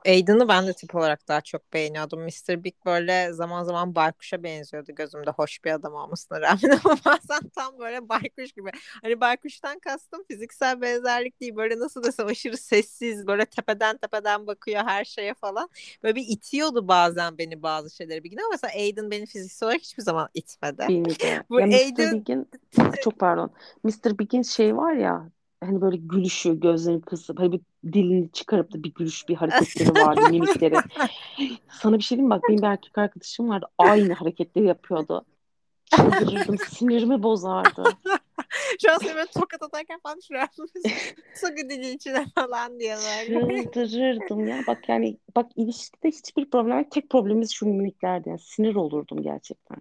Aiden'ı 0.07 0.49
ben 0.49 0.67
de 0.67 0.73
tip 0.73 0.95
olarak 0.95 1.29
daha 1.29 1.41
çok 1.41 1.73
beğeniyordum. 1.73 2.23
Mr. 2.23 2.65
Big 2.65 2.75
böyle 2.87 3.33
zaman 3.33 3.65
zaman 3.65 3.95
baykuşa 3.95 4.43
benziyordu 4.43 4.93
gözümde 4.95 5.31
hoş 5.31 5.65
bir 5.65 5.71
adam 5.71 5.95
olmasına 5.95 6.41
rağmen 6.41 6.81
ama 6.85 6.97
bazen 7.05 7.49
tam 7.55 7.79
böyle 7.79 8.09
baykuş 8.09 8.53
gibi. 8.53 8.71
Hani 9.03 9.21
baykuştan 9.21 9.79
kastım 9.79 10.25
fiziksel 10.29 10.81
benzerlik 10.81 11.41
değil 11.41 11.57
böyle 11.57 11.79
nasıl 11.79 12.03
desem 12.03 12.27
aşırı 12.27 12.57
sessiz 12.57 13.27
böyle 13.27 13.45
tepeden 13.45 13.97
tepeden 13.97 14.47
bakıyor 14.47 14.83
her 14.87 15.05
şeye 15.05 15.35
falan. 15.35 15.69
Böyle 16.03 16.15
bir 16.15 16.25
itiyordu 16.29 16.89
bazen 16.89 17.39
beni 17.39 17.63
bazı 17.63 17.97
şeyleri 17.97 18.25
bir 18.25 18.31
gün 18.31 18.39
ama 18.39 18.49
mesela 18.51 18.73
Aiden 18.75 19.11
beni 19.11 19.27
fiziksel 19.27 19.67
olarak 19.67 19.81
hiçbir 19.81 20.03
zaman 20.03 20.29
itmedi. 20.35 20.87
Bu 21.51 21.61
ya 21.61 21.67
Aiden... 21.67 22.17
Mr. 22.17 22.21
Big'in 22.21 22.49
çok 23.03 23.19
pardon. 23.19 23.51
Mr. 23.85 24.19
Big'in 24.19 24.43
şey 24.43 24.77
var 24.77 24.93
ya 24.93 25.31
hani 25.65 25.81
böyle 25.81 25.97
gülüşü, 25.97 26.61
gözlerini 26.61 27.01
kısıp 27.01 27.39
hani 27.41 27.53
bir 27.53 27.61
dilini 27.93 28.33
çıkarıp 28.33 28.73
da 28.73 28.83
bir 28.83 28.95
gülüş, 28.95 29.29
bir 29.29 29.35
hareketleri 29.37 29.91
vardı, 29.91 30.21
mimikleri. 30.31 30.77
Sana 31.71 31.99
bir 31.99 32.03
şey 32.03 32.19
diyeyim 32.19 32.29
mi? 32.29 32.31
Bak 32.31 32.43
benim 32.49 32.63
bir 32.63 32.67
erkek 32.67 32.99
arkadaşım 32.99 33.49
vardı. 33.49 33.67
Aynı 33.79 34.13
hareketleri 34.13 34.67
yapıyordu. 34.67 35.25
Çıldırırdım, 35.85 36.59
sinirimi 36.69 37.23
bozardı. 37.23 37.85
Şu 38.83 38.93
an 38.93 38.99
seni 38.99 39.27
tokat 39.27 39.63
atarken 39.63 40.01
falan 40.03 40.21
şuraya 40.29 40.49
Sakın 41.35 41.71
dili 41.71 41.91
içine 41.91 42.27
falan 42.35 42.81
böyle. 42.81 43.27
Çıldırırdım 43.27 44.47
ya. 44.47 44.61
Bak 44.67 44.89
yani 44.89 45.19
bak 45.37 45.51
ilişkide 45.57 46.09
hiçbir 46.09 46.51
problem. 46.51 46.89
Tek 46.89 47.11
problemimiz 47.11 47.53
şu 47.53 47.67
mimiklerdi. 47.67 48.29
Yani 48.29 48.39
sinir 48.39 48.75
olurdum 48.75 49.23
gerçekten. 49.23 49.79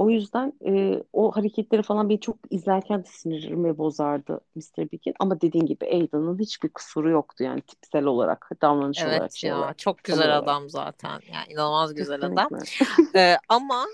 O 0.00 0.10
yüzden 0.10 0.52
e, 0.66 1.02
o 1.12 1.36
hareketleri 1.36 1.82
falan 1.82 2.08
beni 2.08 2.20
çok 2.20 2.36
izlerken 2.50 3.04
de 3.04 3.08
sinirimi 3.08 3.78
bozardı 3.78 4.40
Mr. 4.54 4.90
Big'in. 4.92 5.14
Ama 5.18 5.40
dediğin 5.40 5.66
gibi 5.66 5.84
Aidan'ın 5.84 6.38
hiçbir 6.38 6.68
kusuru 6.68 7.10
yoktu 7.10 7.44
yani 7.44 7.60
tipsel 7.60 8.04
olarak, 8.04 8.50
davranış 8.62 8.98
evet 8.98 9.08
olarak. 9.08 9.20
Evet 9.22 9.44
ya 9.44 9.58
olarak, 9.58 9.78
çok 9.78 10.04
güzel 10.04 10.38
adam 10.38 10.70
zaten. 10.70 11.20
Yani 11.32 11.52
inanılmaz 11.52 11.94
güzel 11.94 12.20
Kesinlikle. 12.20 12.42
adam. 12.42 12.60
ee, 13.14 13.36
ama 13.48 13.86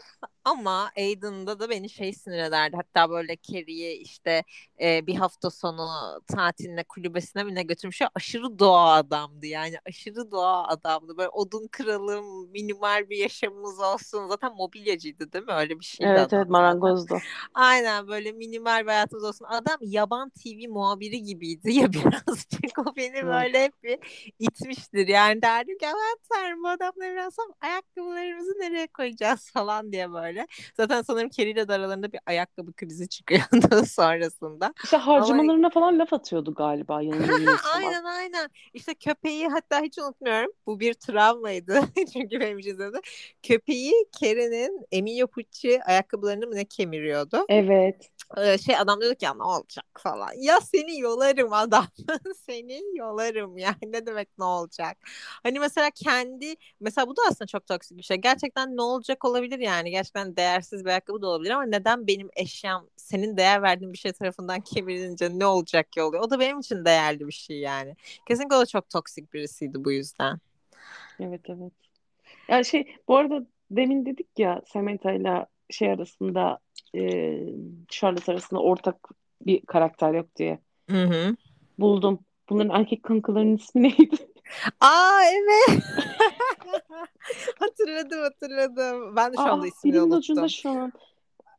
ama 0.47 0.91
Aiden'da 0.97 1.59
da 1.61 1.71
beni 1.71 1.91
şey 1.91 2.13
sinir 2.13 2.39
ederdi. 2.39 2.77
Hatta 2.77 3.11
böyle 3.11 3.37
Carrie'yi 3.37 3.99
işte 3.99 4.45
e, 4.81 5.07
bir 5.07 5.15
hafta 5.15 5.51
sonu 5.51 5.89
tatiline 6.27 6.85
kulübesine 6.85 7.45
mi 7.45 7.55
ne 7.55 7.63
götürmüş. 7.63 8.03
Aşırı 8.15 8.59
doğa 8.59 8.93
adamdı 8.95 9.47
yani. 9.47 9.77
Aşırı 9.87 10.31
doğa 10.31 10.67
adamdı. 10.69 11.17
Böyle 11.17 11.29
odun 11.29 11.69
kıralım, 11.73 12.51
minimal 12.51 13.11
bir 13.11 13.17
yaşamımız 13.17 13.81
olsun. 13.81 14.29
Zaten 14.29 14.53
mobilyacıydı 14.57 15.33
değil 15.33 15.45
mi? 15.45 15.53
Öyle 15.53 15.79
bir 15.81 15.85
şeydi 15.85 16.11
Evet 16.11 16.33
evet 16.33 16.49
marangozdu. 16.49 17.19
Aynen 17.55 18.09
böyle 18.09 18.33
minimal 18.33 18.83
bir 18.83 18.89
hayatımız 18.91 19.25
olsun. 19.25 19.47
Adam 19.49 19.77
yaban 19.81 20.31
TV 20.31 20.69
muhabiri 20.69 21.23
gibiydi 21.23 21.73
ya 21.73 21.93
birazcık. 21.93 22.79
O 22.79 22.97
beni 22.97 23.27
böyle 23.27 23.65
hep 23.65 23.83
bir 23.83 23.99
itmiştir. 24.39 25.09
Yani 25.09 25.43
derdim 25.43 25.79
ki 25.79 25.87
aman 25.89 26.19
tanrım 26.29 26.63
bu 26.63 26.69
adamla 26.69 27.13
biraz 27.13 27.37
ayakkabılarımızı 27.61 28.53
nereye 28.61 28.87
koyacağız 28.87 29.51
falan 29.53 29.93
diye 29.93 30.13
böyle 30.13 30.36
böyle. 30.37 30.46
Zaten 30.77 31.03
sanırım 31.03 31.29
Kerry 31.29 31.51
ile 31.51 31.68
de 31.68 31.72
aralarında 31.72 32.12
bir 32.12 32.20
ayakkabı 32.27 32.72
krizi 32.72 33.09
çıkıyordu 33.09 33.87
sonrasında. 33.87 34.75
İşte 34.85 34.96
harcamalarına 34.96 35.66
Ama... 35.66 35.70
falan 35.70 35.99
laf 35.99 36.12
atıyordu 36.12 36.55
galiba 36.55 36.96
aynen 37.75 38.05
aynen. 38.05 38.51
İşte 38.75 38.94
köpeği 38.94 39.49
hatta 39.49 39.81
hiç 39.81 39.99
unutmuyorum. 39.99 40.53
Bu 40.66 40.81
bir 40.81 40.94
travmaydı. 40.94 41.81
Çünkü 42.12 42.40
benim 42.40 42.59
izledim. 42.59 43.01
Köpeği 43.42 43.92
Kerry'nin 44.20 44.87
Emilio 44.92 45.27
Pucci 45.27 45.85
ayakkabılarını 45.85 46.46
mı 46.46 46.55
ne 46.55 46.64
kemiriyordu? 46.64 47.44
Evet. 47.49 48.11
Ee, 48.37 48.59
şey 48.59 48.77
adam 48.77 49.01
diyordu 49.01 49.16
ki 49.16 49.25
ya 49.25 49.35
ne 49.35 49.42
olacak 49.42 49.87
falan. 49.99 50.29
Ya 50.38 50.61
seni 50.61 51.01
yolarım 51.01 51.53
adam. 51.53 51.87
seni 52.46 52.83
yolarım 52.94 53.59
yani 53.59 53.77
ne 53.87 54.07
demek 54.07 54.29
ne 54.38 54.44
olacak. 54.44 54.96
Hani 55.42 55.59
mesela 55.61 55.90
kendi 55.90 56.55
mesela 56.81 57.07
bu 57.09 57.16
da 57.16 57.22
aslında 57.29 57.46
çok 57.46 57.66
toksik 57.66 57.99
bir 57.99 58.03
şey. 58.03 58.16
Gerçekten 58.16 58.77
ne 58.77 58.83
olacak 58.83 59.25
olabilir 59.25 59.59
yani. 59.59 59.90
Gerçekten 59.90 60.26
gerçekten 60.27 60.37
değersiz 60.37 60.85
bir 60.85 60.91
ayakkabı 60.91 61.23
da 61.23 61.27
olabilir 61.27 61.51
ama 61.51 61.65
neden 61.65 62.07
benim 62.07 62.29
eşyam 62.37 62.87
senin 62.97 63.37
değer 63.37 63.62
verdiğin 63.62 63.93
bir 63.93 63.99
şey 63.99 64.12
tarafından 64.12 64.61
kemirilince 64.75 65.29
ne 65.39 65.47
olacak 65.47 65.93
ki 65.93 66.03
oluyor? 66.03 66.23
O 66.23 66.31
da 66.31 66.41
benim 66.41 66.61
için 66.61 66.85
değerli 66.85 67.27
bir 67.27 67.33
şey 67.33 67.59
yani. 67.59 67.97
Kesinlikle 68.29 68.57
o 68.57 68.61
da 68.61 68.67
çok 68.67 68.91
toksik 68.91 69.35
birisiydi 69.35 69.85
bu 69.85 69.93
yüzden. 69.93 70.39
Evet 71.21 71.41
evet. 71.49 71.73
Yani 72.49 72.65
şey 72.65 72.97
bu 73.09 73.17
arada 73.17 73.47
demin 73.71 74.07
dedik 74.07 74.39
ya 74.39 74.62
Samantha 74.73 75.12
ile 75.12 75.47
şey 75.71 75.91
arasında 75.91 76.59
e, 76.95 77.01
Charlotte 77.89 78.33
arasında 78.33 78.61
ortak 78.61 78.97
bir 79.47 79.61
karakter 79.67 80.15
yok 80.15 80.37
diye. 80.37 80.59
Hı 80.91 81.05
hı. 81.05 81.37
Buldum. 81.79 82.19
Bunların 82.49 82.81
erkek 82.81 83.03
kankalarının 83.03 83.57
ismi 83.57 83.83
neydi? 83.83 84.17
Aa 84.81 85.21
evet. 85.33 85.83
hatırladım 87.59 88.21
hatırladım. 88.21 89.17
Ben 89.17 89.33
de 89.33 89.37
şu 89.37 89.43
Aa, 89.43 89.51
anda 89.51 89.67
ismini 89.67 90.01
unuttum. 90.01 90.19
ucunda 90.19 90.49
şu 90.49 90.71
an. 90.71 90.93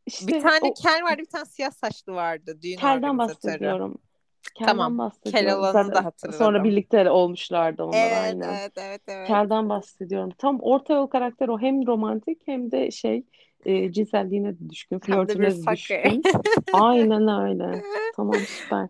İşte 0.06 0.28
bir 0.28 0.42
tane 0.42 0.60
o... 0.62 0.74
kel 0.74 1.04
vardı 1.04 1.18
bir 1.18 1.26
tane 1.26 1.46
siyah 1.46 1.72
saçlı 1.72 2.14
vardı. 2.14 2.58
Düğün 2.62 2.76
Kelden 2.76 3.18
bahsediyorum. 3.18 3.98
Kelden 4.56 4.72
tamam. 4.72 4.98
bahsediyorum. 4.98 5.48
Kel 5.48 5.56
olanı 5.56 5.96
da 5.96 6.06
hatırladım. 6.06 6.40
Sonra 6.40 6.64
birlikte 6.64 7.10
olmuşlardı 7.10 7.84
onlar 7.84 7.98
evet, 7.98 8.18
aynen. 8.18 8.54
Evet 8.54 8.72
evet 8.78 9.02
evet. 9.08 9.28
Kelden 9.28 9.70
bahsediyorum. 9.70 10.30
Tam 10.38 10.60
orta 10.60 10.94
yol 10.94 11.08
karakter 11.08 11.48
o. 11.48 11.60
Hem 11.60 11.88
romantik 11.88 12.42
hem 12.46 12.72
de 12.72 12.92
şey 12.92 13.24
e, 13.66 13.92
cinselliğine 13.92 14.56
düşkün. 14.70 15.00
Flörtüne 15.00 15.52
düşkün. 15.52 16.24
aynen 16.74 17.44
öyle. 17.44 17.84
Tamam 18.16 18.36
süper. 18.36 18.88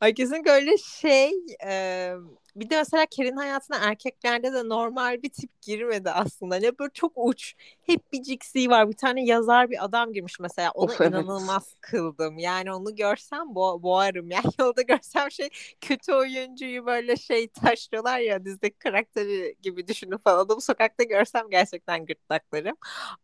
Ay 0.00 0.14
kesinlikle 0.14 0.50
öyle 0.50 0.78
şey 0.78 1.30
e, 1.66 2.12
bir 2.56 2.70
de 2.70 2.76
mesela 2.76 3.06
Kerin 3.06 3.36
hayatına 3.36 3.76
erkeklerde 3.76 4.52
de 4.52 4.68
normal 4.68 5.22
bir 5.22 5.30
tip 5.30 5.62
girmedi 5.62 6.10
aslında. 6.10 6.56
Ne 6.56 6.78
böyle 6.78 6.92
çok 6.94 7.12
uç. 7.16 7.54
Hep 7.82 8.12
bir 8.12 8.22
ciksi 8.22 8.70
var. 8.70 8.88
Bir 8.88 8.96
tane 8.96 9.24
yazar 9.24 9.70
bir 9.70 9.84
adam 9.84 10.12
girmiş 10.12 10.40
mesela. 10.40 10.70
Onu 10.74 10.92
of, 10.92 11.00
inanılmaz 11.00 11.64
evet. 11.66 11.80
kıldım. 11.80 12.38
Yani 12.38 12.72
onu 12.72 12.96
görsem 12.96 13.54
bo 13.54 13.82
boğarım. 13.82 14.30
Yani 14.32 14.52
yolda 14.58 14.82
görsem 14.82 15.30
şey 15.30 15.48
kötü 15.80 16.12
oyuncuyu 16.12 16.86
böyle 16.86 17.16
şey 17.16 17.48
taşlıyorlar 17.48 18.18
ya 18.18 18.44
dizdeki 18.44 18.78
karakteri 18.78 19.56
gibi 19.62 19.88
düşünün 19.88 20.16
falan. 20.16 20.44
Adamı 20.44 20.60
sokakta 20.60 21.04
görsem 21.04 21.50
gerçekten 21.50 22.06
gırtlaklarım. 22.06 22.76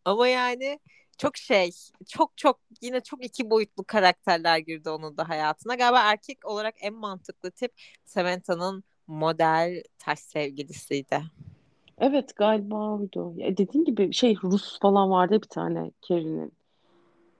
Ama 0.04 0.28
yani 0.28 0.80
çok 1.18 1.36
şey 1.36 1.70
çok 2.08 2.36
çok 2.36 2.60
yine 2.82 3.00
çok 3.00 3.24
iki 3.24 3.50
boyutlu 3.50 3.84
karakterler 3.84 4.58
girdi 4.58 4.90
onun 4.90 5.16
da 5.16 5.28
hayatına. 5.28 5.74
Galiba 5.74 6.00
erkek 6.00 6.46
olarak 6.46 6.74
en 6.80 6.94
mantıklı 6.94 7.50
tip 7.50 7.72
Samantha'nın 8.04 8.84
model 9.08 9.82
taş 9.98 10.18
sevgilisiydi. 10.18 11.22
Evet 11.98 12.36
galiba 12.36 12.90
oydu. 12.90 13.32
Ya 13.36 13.56
dediğin 13.56 13.84
gibi 13.84 14.12
şey 14.12 14.36
Rus 14.42 14.80
falan 14.80 15.10
vardı 15.10 15.42
bir 15.42 15.48
tane 15.48 15.90
Carrie'nin. 16.08 16.52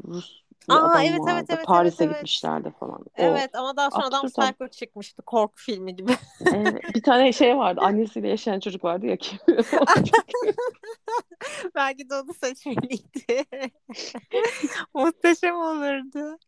Rus 0.05 0.43
bir 0.69 0.75
Aa, 0.75 0.79
adam 0.79 1.03
evet, 1.03 1.21
vardı. 1.21 1.31
Evet, 1.33 1.47
evet, 1.51 1.67
Paris'e 1.67 2.05
evet, 2.05 2.15
gitmişlerdi 2.15 2.73
falan. 2.81 3.01
O 3.01 3.05
evet 3.17 3.51
ama 3.55 3.77
daha 3.77 3.91
sonra 3.91 4.07
adam 4.07 4.27
Psycho 4.27 4.69
çıkmıştı 4.69 5.23
korku 5.23 5.55
filmi 5.57 5.97
gibi. 5.97 6.13
evet, 6.55 6.95
bir 6.95 7.03
tane 7.03 7.33
şey 7.33 7.57
vardı 7.57 7.81
annesiyle 7.85 8.29
yaşayan 8.29 8.61
çocuk 8.61 8.85
vardı 8.85 9.07
ya 9.07 9.17
ki. 9.17 9.39
Belki 11.75 12.11
de 12.11 12.15
onu 12.15 12.35
seçmeliydi. 12.35 13.45
Muhteşem 14.95 15.57
olurdu. 15.57 16.39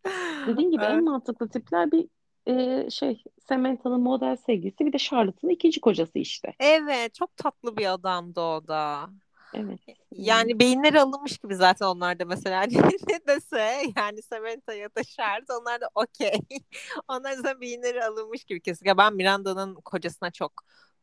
Dediğin 0.46 0.70
gibi 0.70 0.83
evet. 0.85 0.94
en 0.94 1.04
mantıklı 1.04 1.48
tipler 1.48 1.92
bir 1.92 2.09
e, 2.50 2.90
şey 2.90 3.22
Samantha'nın 3.48 4.00
model 4.00 4.36
sevgilisi 4.36 4.86
bir 4.86 4.92
de 4.92 4.98
Charlotte'ın 4.98 5.50
ikinci 5.50 5.80
kocası 5.80 6.18
işte. 6.18 6.54
Evet 6.60 7.14
çok 7.14 7.36
tatlı 7.36 7.76
bir 7.76 7.92
adamdı 7.92 8.40
o 8.40 8.68
da. 8.68 9.10
Evet. 9.54 9.80
Yani 10.12 10.58
beyinleri 10.58 11.00
alınmış 11.00 11.38
gibi 11.38 11.56
zaten 11.56 11.86
onlar 11.86 12.18
da 12.18 12.24
mesela 12.24 12.62
ne 13.08 13.26
dese 13.26 13.92
yani 13.96 14.22
Samantha 14.22 14.74
ya 14.74 14.88
da 14.96 15.04
Shard 15.04 15.48
onlar 15.60 15.80
da 15.80 15.88
okey. 15.94 16.40
onlar 17.08 17.44
da 17.44 17.60
beyinleri 17.60 18.04
alınmış 18.04 18.44
gibi 18.44 18.60
kesinlikle. 18.60 18.98
Ben 18.98 19.14
Miranda'nın 19.14 19.74
kocasına 19.74 20.30
çok 20.30 20.52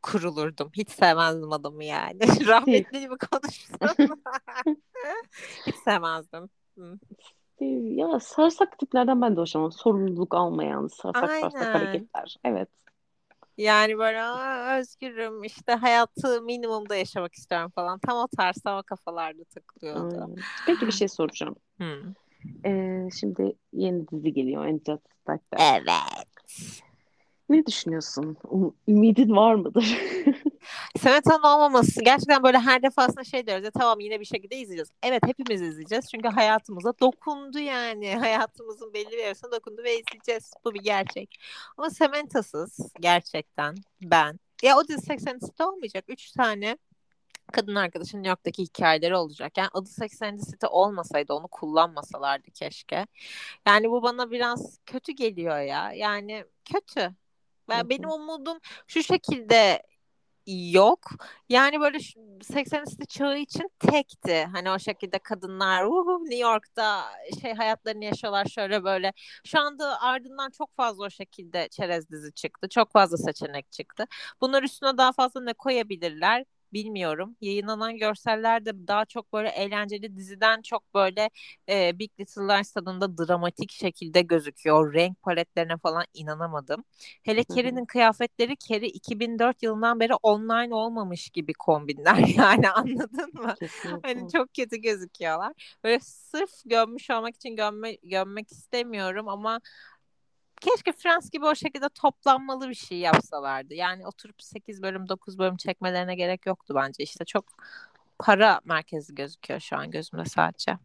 kurulurdum. 0.02 0.72
Hiç 0.74 0.90
sevmezdim 0.90 1.52
adamı 1.52 1.84
yani. 1.84 2.20
Rahmetli 2.48 3.00
gibi 3.00 3.16
konuşsam. 3.18 4.10
Hiç 5.68 5.76
sevmezdim. 5.76 6.50
Ya 7.62 8.20
sarsak 8.20 8.80
tiplerden 8.80 9.22
ben 9.22 9.36
de 9.36 9.42
hoşlanmam. 9.42 9.72
Sorumluluk 9.72 10.36
almayan, 10.36 10.88
sarsak 10.88 11.30
Aynen. 11.30 11.50
sarsak 11.50 11.76
hareketler. 11.76 12.38
Evet. 12.44 12.70
Yani 13.58 13.98
böyle 13.98 14.24
özgürüm 14.80 15.44
işte 15.44 15.74
hayatı 15.74 16.42
minimumda 16.42 16.96
yaşamak 16.96 17.34
istiyorum 17.34 17.72
falan. 17.76 18.00
Tam 18.00 18.18
o 18.18 18.28
tarz 18.38 18.58
o 18.66 18.84
kafalarda 18.84 19.44
takılıyordu. 19.44 20.28
Hmm. 20.28 20.36
Peki 20.66 20.88
bir 20.88 20.92
şey 20.92 21.08
soracağım. 21.08 21.56
Hmm. 21.78 22.14
Ee, 22.66 23.10
şimdi 23.20 23.56
yeni 23.74 24.08
dizi 24.08 24.34
geliyor. 24.34 24.66
Angel 24.66 24.98
Evet. 25.60 26.28
Ne 27.50 27.66
düşünüyorsun? 27.66 28.38
Ümidin 28.88 29.36
var 29.36 29.56
mıdır? 29.56 29.98
Semetan 31.00 31.44
olmaması 31.44 32.04
gerçekten 32.04 32.44
böyle 32.44 32.60
her 32.60 32.84
defasında 32.84 33.24
şey 33.24 33.48
diyoruz 33.48 33.64
ya 33.66 33.72
tamam 33.72 34.00
yine 34.00 34.20
bir 34.20 34.26
şekilde 34.26 34.56
izleyeceğiz. 34.56 34.90
Evet 35.04 35.24
hepimiz 35.26 35.62
izleyeceğiz 35.62 36.06
çünkü 36.12 36.28
hayatımıza 36.28 36.94
dokundu 37.00 37.60
yani. 37.60 38.16
Hayatımızın 38.20 38.94
belli 38.94 39.12
bir 39.12 39.24
yarısına 39.24 39.52
dokundu 39.52 39.84
ve 39.84 40.00
izleyeceğiz. 40.00 40.52
Bu 40.66 40.74
bir 40.74 40.80
gerçek. 40.80 41.40
Ama 41.78 41.90
Sementasız 41.90 42.94
gerçekten 43.00 43.76
ben 44.02 44.40
ya 44.64 44.78
o 44.78 44.88
dizi 44.88 45.02
80 45.02 45.40
City 45.40 45.64
olmayacak. 45.64 46.06
Üç 46.08 46.32
tane 46.32 46.78
kadın 47.52 47.76
arkadaşın 47.76 48.18
New 48.18 48.30
York'taki 48.30 48.64
hikayeleri 48.64 49.16
olacak. 49.16 49.58
Yani 49.58 49.70
adı 49.74 49.90
80 49.90 50.38
City 50.38 50.66
olmasaydı 50.70 51.34
onu 51.34 51.48
kullanmasalardı 51.48 52.52
keşke. 52.52 53.08
Yani 53.68 53.90
bu 53.92 54.04
bana 54.04 54.32
biraz 54.32 54.80
kötü 54.86 55.12
geliyor 55.12 55.60
ya. 55.60 55.92
Yani 55.94 56.46
kötü. 56.66 57.16
Ben, 57.70 57.90
benim 57.90 58.10
umudum 58.10 58.60
şu 58.88 59.04
şekilde 59.04 59.84
yok. 60.48 61.00
Yani 61.50 61.80
böyle 61.82 61.98
80'li 62.44 63.08
çağı 63.08 63.38
için 63.40 63.70
tekti. 63.80 64.46
Hani 64.54 64.72
o 64.72 64.80
şekilde 64.80 65.20
kadınlar 65.20 65.84
uhu, 65.86 66.26
New 66.26 66.38
York'ta 66.38 67.04
şey 67.42 67.54
hayatlarını 67.54 68.06
yaşıyorlar 68.06 68.46
şöyle 68.46 68.84
böyle. 68.84 69.14
Şu 69.46 69.60
anda 69.60 70.02
ardından 70.02 70.50
çok 70.52 70.76
fazla 70.76 71.06
o 71.06 71.10
şekilde 71.10 71.68
çerez 71.70 72.10
dizi 72.10 72.34
çıktı. 72.34 72.70
Çok 72.70 72.92
fazla 72.92 73.18
seçenek 73.18 73.72
çıktı. 73.72 74.06
Bunlar 74.42 74.64
üstüne 74.64 74.98
daha 74.98 75.12
fazla 75.14 75.42
ne 75.42 75.54
koyabilirler? 75.54 76.46
Bilmiyorum. 76.74 77.36
Yayınlanan 77.42 77.98
görseller 77.98 78.66
de 78.66 78.88
daha 78.88 79.06
çok 79.06 79.34
böyle 79.34 79.50
eğlenceli 79.50 80.16
diziden 80.16 80.62
çok 80.62 80.94
böyle 80.94 81.30
e, 81.70 82.00
Big 82.00 82.12
Little 82.20 82.42
Lies 82.42 82.72
tadında 82.72 83.18
dramatik 83.18 83.72
şekilde 83.72 84.22
gözüküyor. 84.22 84.94
Renk 84.94 85.22
paletlerine 85.22 85.78
falan 85.78 86.04
inanamadım. 86.14 86.84
Hele 87.24 87.44
Carrie'nin 87.44 87.86
kıyafetleri 87.86 88.58
Carrie 88.58 88.90
2004 88.90 89.64
yılından 89.64 90.00
beri 90.00 90.14
online 90.24 90.76
olmamış 90.76 91.30
gibi 91.30 91.54
kombinler 91.54 92.18
yani 92.38 92.70
anladın 92.70 93.34
mı? 93.34 93.56
Hani 94.04 94.32
çok 94.32 94.54
kötü 94.54 94.78
gözüküyorlar. 94.78 95.54
Böyle 95.84 96.00
sırf 96.00 96.52
gömmüş 96.66 97.10
olmak 97.10 97.36
için 97.36 97.56
gömme, 97.56 97.96
gömmek 98.04 98.52
istemiyorum 98.52 99.28
ama 99.28 99.62
keşke 100.62 100.92
Frans 100.92 101.30
gibi 101.30 101.46
o 101.46 101.56
şekilde 101.56 101.90
toplanmalı 101.90 102.70
bir 102.70 102.76
şey 102.76 102.98
yapsalardı. 102.98 103.74
Yani 103.74 104.08
oturup 104.08 104.42
8 104.42 104.82
bölüm 104.82 105.10
9 105.10 105.40
bölüm 105.40 105.58
çekmelerine 105.58 106.16
gerek 106.16 106.46
yoktu 106.46 106.74
bence. 106.78 107.04
İşte 107.04 107.26
çok 107.26 107.46
para 108.20 108.62
merkezi 108.66 109.16
gözüküyor 109.16 109.60
şu 109.60 109.78
an 109.78 109.92
gözümde 109.92 110.26
sadece. 110.26 110.78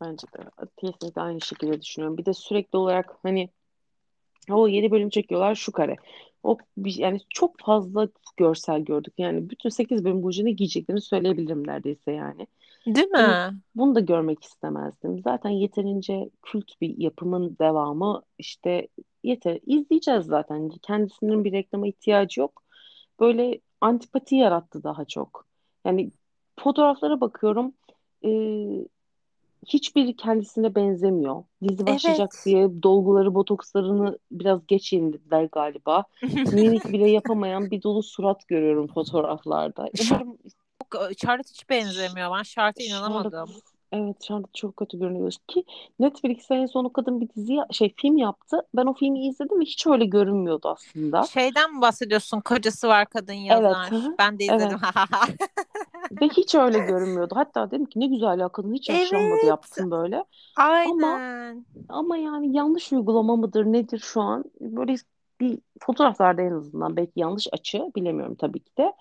Bence 0.00 0.26
de 0.26 0.38
kesinlikle 0.76 1.20
aynı 1.22 1.40
şekilde 1.40 1.82
düşünüyorum. 1.82 2.18
Bir 2.18 2.24
de 2.24 2.34
sürekli 2.34 2.76
olarak 2.76 3.18
hani 3.22 3.48
o 4.50 4.68
yeni 4.68 4.90
bölüm 4.90 5.10
çekiyorlar 5.10 5.54
şu 5.54 5.72
kare. 5.72 5.96
O 6.42 6.58
yani 6.76 7.20
çok 7.30 7.60
fazla 7.60 8.08
görsel 8.36 8.80
gördük. 8.80 9.14
Yani 9.18 9.50
bütün 9.50 9.68
8 9.68 10.04
bölüm 10.04 10.22
boyunca 10.22 10.44
ne 10.44 10.50
giyeceklerini 10.50 11.00
söyleyebilirim 11.00 11.66
neredeyse 11.66 12.12
yani. 12.12 12.46
Değil 12.86 13.06
mi? 13.06 13.18
Bunu, 13.18 13.60
bunu 13.74 13.94
da 13.94 14.00
görmek 14.00 14.44
istemezdim. 14.44 15.20
Zaten 15.22 15.50
yeterince 15.50 16.30
kült 16.42 16.80
bir 16.80 16.98
yapımın 16.98 17.56
devamı 17.60 18.22
işte 18.38 18.88
yeter. 19.22 19.58
izleyeceğiz 19.66 20.26
zaten. 20.26 20.70
Kendisinin 20.82 21.44
bir 21.44 21.52
reklama 21.52 21.86
ihtiyacı 21.86 22.40
yok. 22.40 22.62
Böyle 23.20 23.60
antipati 23.80 24.36
yarattı 24.36 24.82
daha 24.82 25.04
çok. 25.04 25.46
Yani 25.84 26.10
fotoğraflara 26.58 27.20
bakıyorum. 27.20 27.72
E, 28.24 28.30
hiçbiri 29.66 30.16
kendisine 30.16 30.74
benzemiyor. 30.74 31.44
Dizi 31.68 31.86
başlayacak 31.86 32.30
evet. 32.34 32.46
diye 32.46 32.82
dolguları, 32.82 33.34
botokslarını 33.34 34.18
biraz 34.30 34.66
geç 34.66 34.92
indirdiler 34.92 35.48
galiba. 35.52 36.04
Mimik 36.52 36.92
bile 36.92 37.10
yapamayan 37.10 37.70
bir 37.70 37.82
dolu 37.82 38.02
surat 38.02 38.48
görüyorum 38.48 38.86
fotoğraflarda. 38.86 39.90
Umarım 40.10 40.38
Charlotte 41.16 41.50
hiç 41.50 41.70
benzemiyor. 41.70 42.36
Ben 42.36 42.42
Charlotte'a 42.42 42.84
inanamadım. 42.84 43.50
evet 43.92 44.20
Charlotte 44.20 44.50
çok 44.54 44.76
kötü 44.76 44.98
görünüyor. 44.98 45.32
Ki 45.48 45.64
Netflix'te 45.98 46.54
en 46.54 46.66
son 46.66 46.84
o 46.84 46.92
kadın 46.92 47.20
bir 47.20 47.28
dizi 47.28 47.56
şey 47.70 47.94
film 47.96 48.16
yaptı. 48.16 48.62
Ben 48.74 48.86
o 48.86 48.94
filmi 48.94 49.26
izledim 49.26 49.60
ve 49.60 49.64
hiç 49.64 49.86
öyle 49.86 50.04
görünmüyordu 50.04 50.68
aslında. 50.68 51.22
Şeyden 51.22 51.74
mi 51.74 51.80
bahsediyorsun? 51.80 52.40
Kocası 52.40 52.88
var 52.88 53.06
kadın 53.06 53.32
yazar. 53.32 53.88
Evet. 53.92 54.02
Ben 54.18 54.38
de 54.38 54.44
izledim. 54.44 54.78
Evet. 54.84 55.40
ve 56.20 56.28
hiç 56.28 56.54
öyle 56.54 56.78
görünmüyordu. 56.78 57.34
Hatta 57.36 57.70
dedim 57.70 57.86
ki 57.86 58.00
ne 58.00 58.06
güzel 58.06 58.38
ya 58.38 58.48
kadın 58.48 58.74
hiç 58.74 58.88
yaşlanmadı 58.88 59.34
evet. 59.34 59.44
yapsın 59.44 59.90
böyle. 59.90 60.24
Aynen. 60.56 61.02
Ama, 61.02 61.62
ama 61.88 62.16
yani 62.16 62.56
yanlış 62.56 62.92
uygulama 62.92 63.36
mıdır 63.36 63.64
nedir 63.64 63.98
şu 63.98 64.20
an? 64.20 64.44
Böyle 64.60 64.94
bir 65.40 65.58
fotoğraflarda 65.80 66.42
en 66.42 66.52
azından 66.52 66.96
belki 66.96 67.12
yanlış 67.16 67.46
açı 67.52 67.90
bilemiyorum 67.96 68.34
tabii 68.34 68.60
ki 68.60 68.76
de 68.78 68.92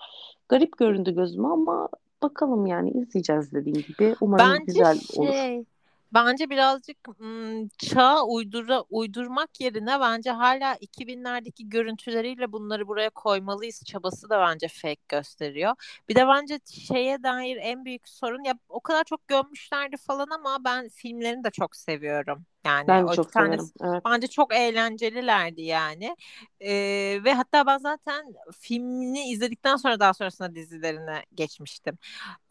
garip 0.50 0.78
göründü 0.78 1.16
gözüme 1.16 1.48
ama 1.48 1.90
bakalım 2.24 2.66
yani 2.66 2.90
izleyeceğiz 2.90 3.52
dediğim 3.54 3.82
gibi. 3.82 4.16
Umarım 4.22 4.46
Bence 4.46 4.66
güzel 4.66 5.00
olur. 5.18 5.34
Şey, 5.34 5.66
bence 6.14 6.50
birazcık 6.50 6.98
ım, 7.22 7.68
çağa 7.78 8.24
uydura, 8.26 8.82
uydurmak 8.90 9.62
yerine 9.62 10.00
bence 10.00 10.32
hala 10.32 10.76
2000'lerdeki 10.76 11.70
görüntüleriyle 11.70 12.52
bunları 12.52 12.88
buraya 12.88 13.10
koymalıyız 13.10 13.84
çabası 13.86 14.30
da 14.30 14.40
bence 14.40 14.68
fake 14.68 15.02
gösteriyor. 15.10 15.74
Bir 16.10 16.16
de 16.16 16.28
bence 16.28 16.60
şeye 16.88 17.24
dair 17.24 17.58
en 17.62 17.86
büyük 17.86 18.10
sorun 18.10 18.44
ya 18.44 18.54
o 18.70 18.80
kadar 18.80 19.04
çok 19.04 19.28
gömmüşlerdi 19.28 19.98
falan 19.98 20.28
ama 20.32 20.64
ben 20.66 20.90
filmlerini 20.90 21.44
de 21.44 21.52
çok 21.52 21.76
seviyorum. 21.76 22.46
Yani 22.66 22.88
ben 22.88 23.04
o 23.04 23.16
çok 23.16 23.32
severim. 23.32 23.72
Evet. 23.84 24.02
Bence 24.06 24.28
çok 24.28 24.54
eğlencelilerdi 24.56 25.62
yani. 25.62 26.16
Ee, 26.60 27.20
ve 27.26 27.34
hatta 27.34 27.66
ben 27.66 27.78
zaten 27.78 28.26
filmini 28.60 29.30
izledikten 29.30 29.76
sonra 29.76 30.00
daha 30.00 30.14
sonrasında 30.14 30.56
dizilerine 30.56 31.24
geçmiştim. 31.36 31.98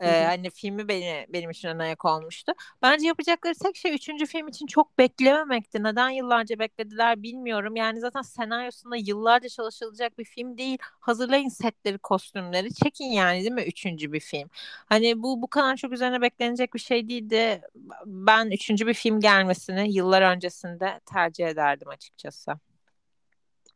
Ee, 0.01 0.25
hani 0.25 0.51
filmi 0.51 0.88
beni 0.88 1.27
benim 1.29 1.51
için 1.51 1.68
ön 1.68 1.79
ayak 1.79 2.05
olmuştu. 2.05 2.53
Bence 2.83 3.07
yapacakları 3.07 3.55
tek 3.55 3.77
şey 3.77 3.94
üçüncü 3.94 4.27
film 4.27 4.48
için 4.48 4.66
çok 4.66 4.98
beklememekti. 4.98 5.83
Neden 5.83 6.11
yıllarca 6.11 6.59
beklediler 6.59 7.22
bilmiyorum. 7.22 7.77
Yani 7.77 8.01
zaten 8.01 8.22
senaryosunda 8.22 8.96
yıllarca 8.96 9.48
çalışılacak 9.48 10.18
bir 10.18 10.25
film 10.25 10.59
değil. 10.59 10.79
Hazırlayın 10.83 11.48
setleri, 11.48 11.98
kostümleri. 11.98 12.75
Çekin 12.75 13.05
yani 13.05 13.40
değil 13.40 13.53
mi 13.53 13.62
üçüncü 13.62 14.12
bir 14.12 14.20
film. 14.20 14.51
Hani 14.87 15.22
bu 15.22 15.42
bu 15.42 15.46
kadar 15.46 15.77
çok 15.77 15.92
üzerine 15.92 16.20
beklenecek 16.20 16.75
bir 16.75 16.79
şey 16.79 17.09
değildi. 17.09 17.61
Ben 18.07 18.51
üçüncü 18.51 18.87
bir 18.87 18.94
film 18.94 19.20
gelmesini 19.20 19.94
yıllar 20.03 20.23
öncesinde 20.23 21.01
tercih 21.07 21.47
ederdim 21.47 21.88
açıkçası. 21.88 22.53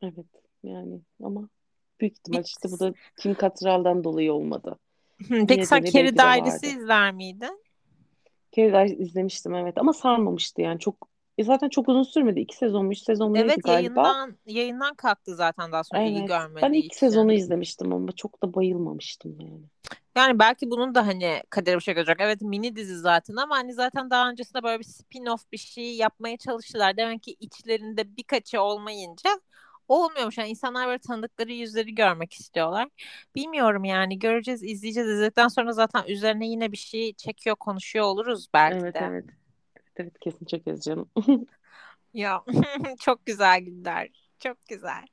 Evet 0.03 0.27
yani 0.63 1.01
ama 1.23 1.49
büyük 2.01 2.13
ihtimal 2.19 2.45
işte 2.45 2.69
bu 2.73 2.81
da 2.81 2.95
Kim 3.19 3.37
Cattrall'dan 3.41 4.05
dolayı 4.05 4.33
olmadı. 4.33 4.79
Peki 5.29 5.67
sen 5.67 5.85
Carrie 5.85 6.17
Dairesi 6.17 6.67
izler 6.67 7.13
miydin? 7.13 7.63
Carrie 8.57 8.73
Dairesi 8.73 8.97
izlemiştim 8.97 9.55
evet 9.55 9.79
ama 9.79 9.93
sarmamıştı 9.93 10.61
yani 10.61 10.81
çok 10.81 11.09
e 11.39 11.45
zaten 11.45 11.69
çok 11.69 11.89
uzun 11.89 12.03
sürmedi. 12.03 12.41
İki 12.41 12.57
sezon 12.57 12.85
mu, 12.85 12.93
üç 12.93 12.99
sezon 12.99 13.31
mu 13.31 13.39
evet, 13.39 13.63
galiba. 13.65 14.03
yayından, 14.03 14.37
yayından 14.47 14.95
kalktı 14.95 15.35
zaten 15.35 15.73
daha 15.73 15.85
sonra 15.85 16.03
evet. 16.03 16.11
iyi 16.11 16.25
görmediği 16.25 16.63
Ben 16.63 16.73
ilk 16.73 16.85
için. 16.85 16.97
sezonu 16.97 17.33
izlemiştim 17.33 17.93
ama 17.93 18.13
çok 18.13 18.43
da 18.43 18.55
bayılmamıştım 18.55 19.41
yani. 19.41 19.63
Yani 20.17 20.39
belki 20.39 20.71
bunun 20.71 20.95
da 20.95 21.07
hani 21.07 21.43
kaderi 21.51 21.77
bir 21.77 21.81
şey 21.81 21.95
olacak. 21.95 22.17
Evet 22.21 22.41
mini 22.41 22.77
dizi 22.77 22.99
zaten 22.99 23.37
ama 23.37 23.57
hani 23.57 23.75
zaten 23.75 24.11
daha 24.11 24.31
öncesinde 24.31 24.63
böyle 24.63 24.79
bir 24.79 24.85
spin-off 24.85 25.41
bir 25.53 25.59
şey 25.59 25.97
yapmaya 25.97 26.37
çalıştılar. 26.37 26.97
Demek 26.97 27.23
ki 27.23 27.37
içlerinde 27.41 28.17
birkaçı 28.17 28.61
olmayınca 28.63 29.31
olmuyormuş. 29.89 30.39
Yani 30.39 30.49
insanlar 30.49 30.87
böyle 30.87 30.99
tanıdıkları 30.99 31.53
yüzleri 31.53 31.95
görmek 31.95 32.33
istiyorlar. 32.33 32.89
Bilmiyorum 33.35 33.85
yani 33.85 34.19
göreceğiz, 34.19 34.63
izleyeceğiz. 34.63 35.09
İzledikten 35.11 35.49
sonra 35.49 35.73
zaten 35.73 36.05
üzerine 36.09 36.47
yine 36.47 36.73
bir 36.73 36.77
şey 36.77 37.13
çekiyor, 37.13 37.57
konuşuyor 37.57 38.05
oluruz 38.05 38.47
belki 38.55 38.79
evet, 38.83 38.95
de. 38.95 38.99
Evet 39.03 39.25
evet. 39.25 39.46
Evet 39.97 40.19
kesin 40.21 40.47
çekeriz 40.47 40.81
canım. 40.81 41.11
ya 42.15 42.43
çok 43.01 43.27
güzel 43.27 43.61
günler. 43.61 44.09
Çok 44.39 44.67
güzel. 44.67 45.07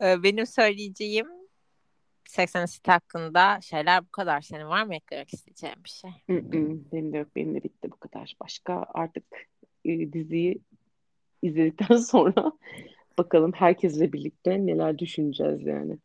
Benim 0.00 0.46
söyleyeceğim 0.46 1.26
80 2.30 2.66
City 2.66 2.90
hakkında 2.90 3.60
şeyler 3.60 4.04
bu 4.04 4.10
kadar. 4.10 4.40
Senin 4.40 4.66
var 4.66 4.82
mı 4.82 4.94
eklemek 4.94 5.34
isteyeceğin 5.34 5.84
bir 5.84 5.88
şey? 5.88 6.10
Benim 6.28 7.12
de 7.12 7.18
yok. 7.18 7.28
Benim 7.36 7.54
de 7.54 7.62
bitti 7.62 7.90
bu 7.92 7.96
kadar. 7.96 8.34
Başka 8.40 8.86
artık 8.94 9.24
e, 9.84 10.12
diziyi 10.12 10.60
izledikten 11.42 11.96
sonra 12.12 12.52
bakalım 13.18 13.52
herkesle 13.52 14.12
birlikte 14.12 14.66
neler 14.66 14.98
düşüneceğiz 14.98 15.66
yani. 15.66 15.98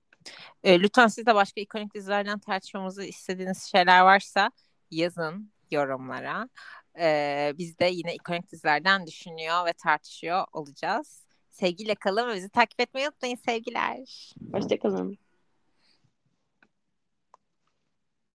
E, 0.63 0.79
lütfen 0.79 1.07
siz 1.07 1.25
de 1.25 1.35
başka 1.35 1.61
ikonik 1.61 1.93
dizilerden 1.93 2.39
tartışmamızı 2.39 3.03
istediğiniz 3.03 3.63
şeyler 3.63 4.01
varsa 4.01 4.51
yazın 4.91 5.51
yorumlara. 5.71 6.49
E, 6.99 7.53
biz 7.57 7.79
de 7.79 7.85
yine 7.85 8.15
ikonik 8.15 8.51
dizilerden 8.51 9.07
düşünüyor 9.07 9.65
ve 9.65 9.73
tartışıyor 9.73 10.45
olacağız. 10.51 11.25
Sevgiyle 11.51 11.95
kalın 11.95 12.29
ve 12.29 12.35
bizi 12.35 12.49
takip 12.49 12.81
etmeyi 12.81 13.07
unutmayın 13.07 13.35
sevgiler. 13.35 14.33
Hoşçakalın. 14.51 15.24